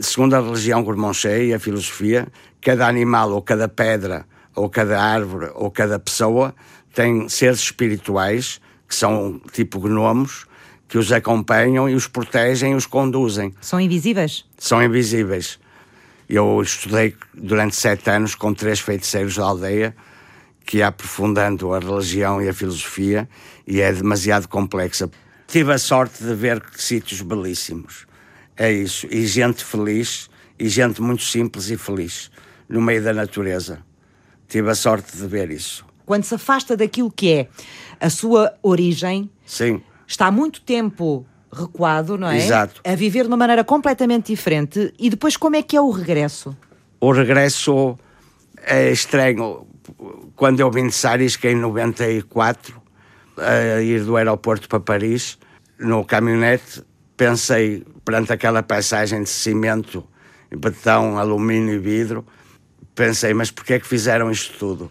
[0.00, 2.26] Segundo a religião Gourmanché e a filosofia,
[2.62, 4.24] cada animal, ou cada pedra,
[4.54, 6.54] ou cada árvore, ou cada pessoa
[6.94, 10.46] tem seres espirituais, que são tipo gnomos,
[10.88, 13.52] que os acompanham e os protegem e os conduzem.
[13.60, 14.46] São invisíveis?
[14.56, 15.58] São invisíveis.
[16.30, 19.94] Eu estudei durante sete anos com três feiticeiros da aldeia,
[20.64, 23.28] que ia aprofundando a religião e a filosofia,
[23.66, 25.10] e é demasiado complexa.
[25.52, 28.06] Tive a sorte de ver sítios belíssimos.
[28.56, 29.06] É isso.
[29.10, 32.30] E gente feliz, e gente muito simples e feliz,
[32.66, 33.80] no meio da natureza.
[34.48, 35.84] Tive a sorte de ver isso.
[36.06, 37.48] Quando se afasta daquilo que é
[38.00, 39.82] a sua origem, Sim.
[40.06, 42.38] está há muito tempo recuado, não é?
[42.38, 42.80] Exato.
[42.82, 44.94] A viver de uma maneira completamente diferente.
[44.98, 46.56] E depois, como é que é o regresso?
[46.98, 47.98] O regresso
[48.56, 49.66] é estranho.
[50.34, 52.80] Quando eu vim de Saris, que é em 94,
[53.36, 55.38] a ir do aeroporto para Paris,
[55.78, 56.82] no caminhonete,
[57.16, 60.04] pensei, perante aquela paisagem de cimento,
[60.56, 62.26] betão, alumínio e vidro,
[62.94, 64.90] pensei, mas porquê é que fizeram isto tudo?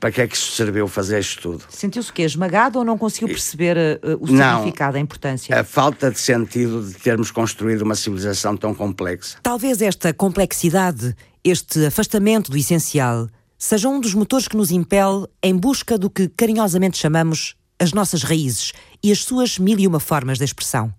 [0.00, 1.64] para que é que isso serviu fazer isto tudo?
[1.68, 5.60] Sentiu-se que esmagado ou não conseguiu perceber uh, o significado, a importância?
[5.60, 9.36] A falta de sentido de termos construído uma civilização tão complexa.
[9.42, 11.14] Talvez esta complexidade,
[11.44, 13.28] este afastamento do essencial,
[13.60, 18.22] seja um dos motores que nos impele em busca do que carinhosamente chamamos as nossas
[18.22, 20.92] raízes e as suas mil e uma formas de expressão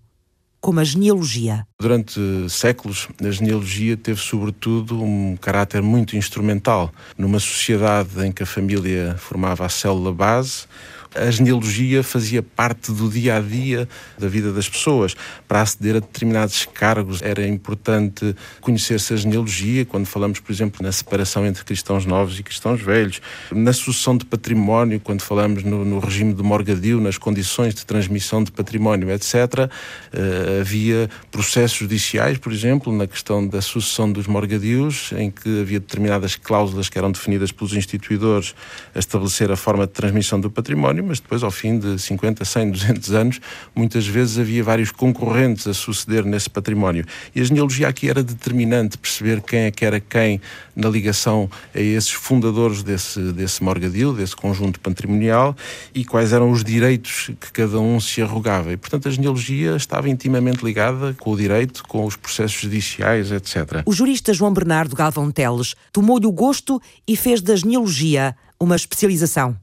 [0.60, 1.66] como a genealogia.
[1.80, 6.92] Durante séculos, a genealogia teve sobretudo um caráter muito instrumental.
[7.18, 10.66] Numa sociedade em que a família formava a célula base,
[11.14, 13.88] a genealogia fazia parte do dia a dia
[14.18, 15.14] da vida das pessoas.
[15.46, 20.92] Para aceder a determinados cargos era importante conhecer-se a genealogia, quando falamos, por exemplo, na
[20.92, 25.98] separação entre cristãos novos e cristãos velhos, na sucessão de património, quando falamos no, no
[25.98, 29.34] regime de morgadio, nas condições de transmissão de património, etc.
[29.34, 29.68] Uh,
[30.12, 35.80] eh, havia processos judiciais, por exemplo, na questão da sucessão dos morgadios, em que havia
[35.80, 38.54] determinadas cláusulas que eram definidas pelos instituidores
[38.94, 42.70] a estabelecer a forma de transmissão do património mas depois, ao fim de 50, 100,
[42.70, 43.40] 200 anos,
[43.74, 47.04] muitas vezes havia vários concorrentes a suceder nesse património.
[47.34, 50.40] E a genealogia aqui era determinante, perceber quem é que era quem
[50.74, 55.56] na ligação a esses fundadores desse, desse morgadil, desse conjunto patrimonial,
[55.94, 58.72] e quais eram os direitos que cada um se arrogava.
[58.72, 63.82] E, portanto, a genealogia estava intimamente ligada com o direito, com os processos judiciais, etc.
[63.84, 69.56] O jurista João Bernardo Galvão Teles tomou-lhe o gosto e fez da genealogia uma especialização.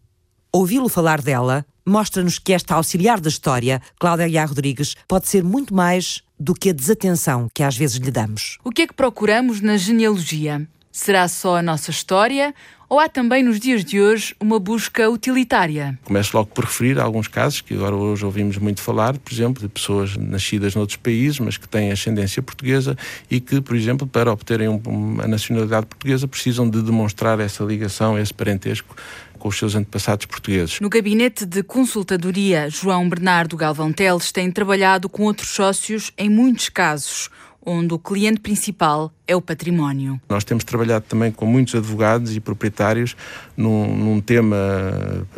[0.51, 5.75] Ouvi-lo falar dela mostra-nos que esta auxiliar da história, Cláudia Aguiar Rodrigues, pode ser muito
[5.75, 8.57] mais do que a desatenção que às vezes lhe damos.
[8.63, 10.67] O que é que procuramos na genealogia?
[10.91, 12.53] Será só a nossa história
[12.89, 15.97] ou há também nos dias de hoje uma busca utilitária?
[16.03, 19.69] Começo logo por referir alguns casos que agora hoje ouvimos muito falar, por exemplo, de
[19.69, 22.97] pessoas nascidas noutros países, mas que têm ascendência portuguesa
[23.29, 28.33] e que, por exemplo, para obterem uma nacionalidade portuguesa precisam de demonstrar essa ligação, esse
[28.33, 28.95] parentesco
[29.39, 30.79] com os seus antepassados portugueses.
[30.79, 36.69] No gabinete de consultadoria, João Bernardo Galvão Teles tem trabalhado com outros sócios em muitos
[36.69, 37.29] casos
[37.65, 40.19] onde o cliente principal é o património.
[40.27, 43.15] Nós temos trabalhado também com muitos advogados e proprietários
[43.55, 44.57] num, num tema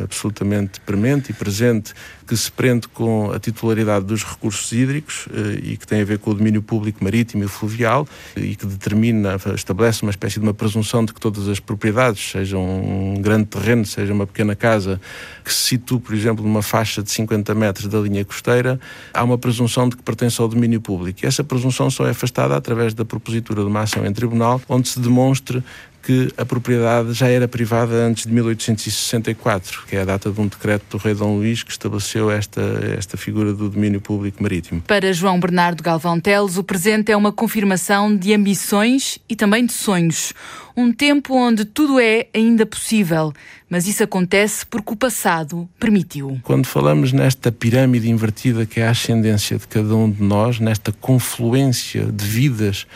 [0.00, 1.92] absolutamente premente e presente
[2.26, 6.18] que se prende com a titularidade dos recursos hídricos eh, e que tem a ver
[6.18, 10.54] com o domínio público marítimo e fluvial e que determina, estabelece uma espécie de uma
[10.54, 14.98] presunção de que todas as propriedades, seja um grande terreno, seja uma pequena casa,
[15.44, 18.80] que se situa, por exemplo, numa faixa de 50 metros da linha costeira,
[19.12, 21.20] há uma presunção de que pertence ao domínio público.
[21.22, 24.88] E essa presunção só é afastada através da propositura de uma ação em tribunal, onde
[24.88, 25.62] se demonstre
[26.02, 30.48] que a propriedade já era privada antes de 1864, que é a data de um
[30.48, 32.60] decreto do rei Dom Luís que estabeleceu esta,
[32.98, 34.82] esta figura do domínio público marítimo.
[34.82, 39.72] Para João Bernardo Galvão Teles, o presente é uma confirmação de ambições e também de
[39.72, 40.32] sonhos.
[40.76, 43.32] Um tempo onde tudo é ainda possível,
[43.68, 46.40] mas isso acontece porque o passado permitiu.
[46.42, 50.90] Quando falamos nesta pirâmide invertida que é a ascendência de cada um de nós, nesta
[50.90, 52.86] confluência de vidas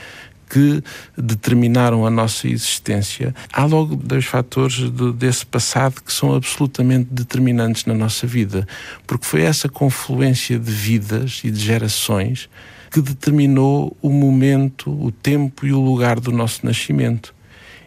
[0.48, 0.82] que
[1.16, 7.84] determinaram a nossa existência, há logo dois fatores de, desse passado que são absolutamente determinantes
[7.84, 8.66] na nossa vida,
[9.06, 12.48] porque foi essa confluência de vidas e de gerações
[12.90, 17.34] que determinou o momento, o tempo e o lugar do nosso nascimento.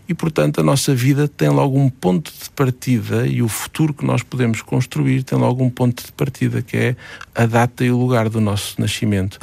[0.07, 4.03] E, portanto, a nossa vida tem logo um ponto de partida e o futuro que
[4.03, 6.95] nós podemos construir tem logo um ponto de partida, que é
[7.35, 9.37] a data e o lugar do nosso nascimento.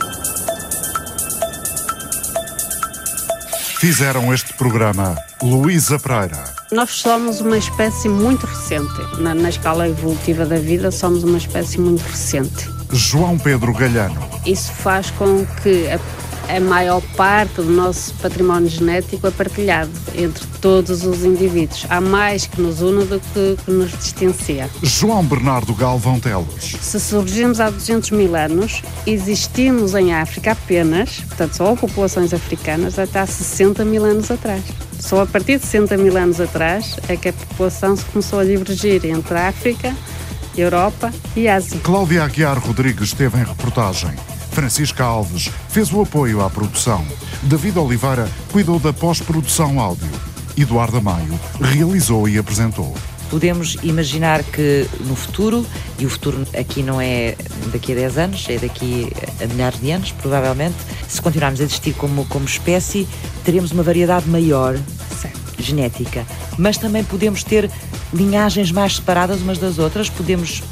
[3.86, 6.42] Fizeram este programa Luísa Pereira.
[6.72, 9.20] Nós somos uma espécie muito recente.
[9.20, 12.68] Na, na, escala evolutiva da vida, somos uma espécie muito recente.
[12.90, 14.28] João Pedro Galhano.
[14.44, 16.00] Isso faz com que a
[16.48, 21.86] a maior parte do nosso património genético é partilhado entre todos os indivíduos.
[21.88, 24.70] Há mais que nos une do que, que nos distancia.
[24.82, 26.76] João Bernardo Galvão Teles.
[26.80, 33.20] Se surgimos há 200 mil anos, existimos em África apenas, portanto, só populações africanas, até
[33.20, 34.62] há 60 mil anos atrás.
[34.98, 38.44] Só a partir de 60 mil anos atrás é que a população se começou a
[38.44, 39.94] divergir entre a África,
[40.56, 41.78] Europa e Ásia.
[41.82, 44.10] Cláudia Aguiar Rodrigues esteve em reportagem.
[44.56, 47.04] Francisca Alves fez o apoio à produção.
[47.42, 50.08] David Oliveira cuidou da pós-produção áudio.
[50.56, 52.94] Eduardo Maio realizou e apresentou.
[53.28, 55.66] Podemos imaginar que no futuro,
[55.98, 57.36] e o futuro aqui não é
[57.70, 59.12] daqui a 10 anos, é daqui
[59.44, 60.76] a milhares de anos, provavelmente,
[61.06, 63.06] se continuarmos a existir como, como espécie,
[63.44, 64.74] teremos uma variedade maior
[65.58, 66.24] genética.
[66.56, 67.70] Mas também podemos ter
[68.10, 70.62] linhagens mais separadas umas das outras, podemos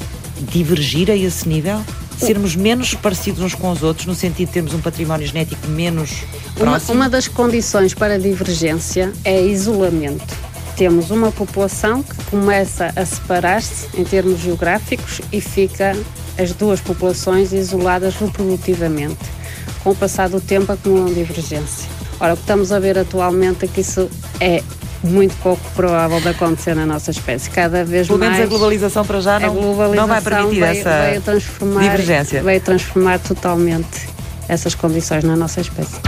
[0.51, 1.85] divergir a esse nível?
[2.19, 6.23] Sermos menos parecidos uns com os outros, no sentido de termos um património genético menos
[6.55, 6.93] próximo?
[6.93, 10.35] Uma, uma das condições para a divergência é isolamento.
[10.77, 15.97] Temos uma população que começa a separar-se em termos geográficos e fica
[16.37, 19.19] as duas populações isoladas reprodutivamente.
[19.83, 21.89] Com o passar do tempo acumulam divergência.
[22.19, 24.09] Ora, o que estamos a ver atualmente é que isso
[24.41, 24.63] é
[25.05, 27.51] muito pouco provável de acontecer na nossa espécie.
[27.51, 28.33] Cada vez Pelo mais.
[28.33, 29.55] Pelo menos a globalização para já não,
[29.95, 32.43] não vai permitir veio, essa veio transformar, divergência.
[32.43, 34.09] Vai transformar totalmente
[34.49, 36.01] essas condições na nossa espécie.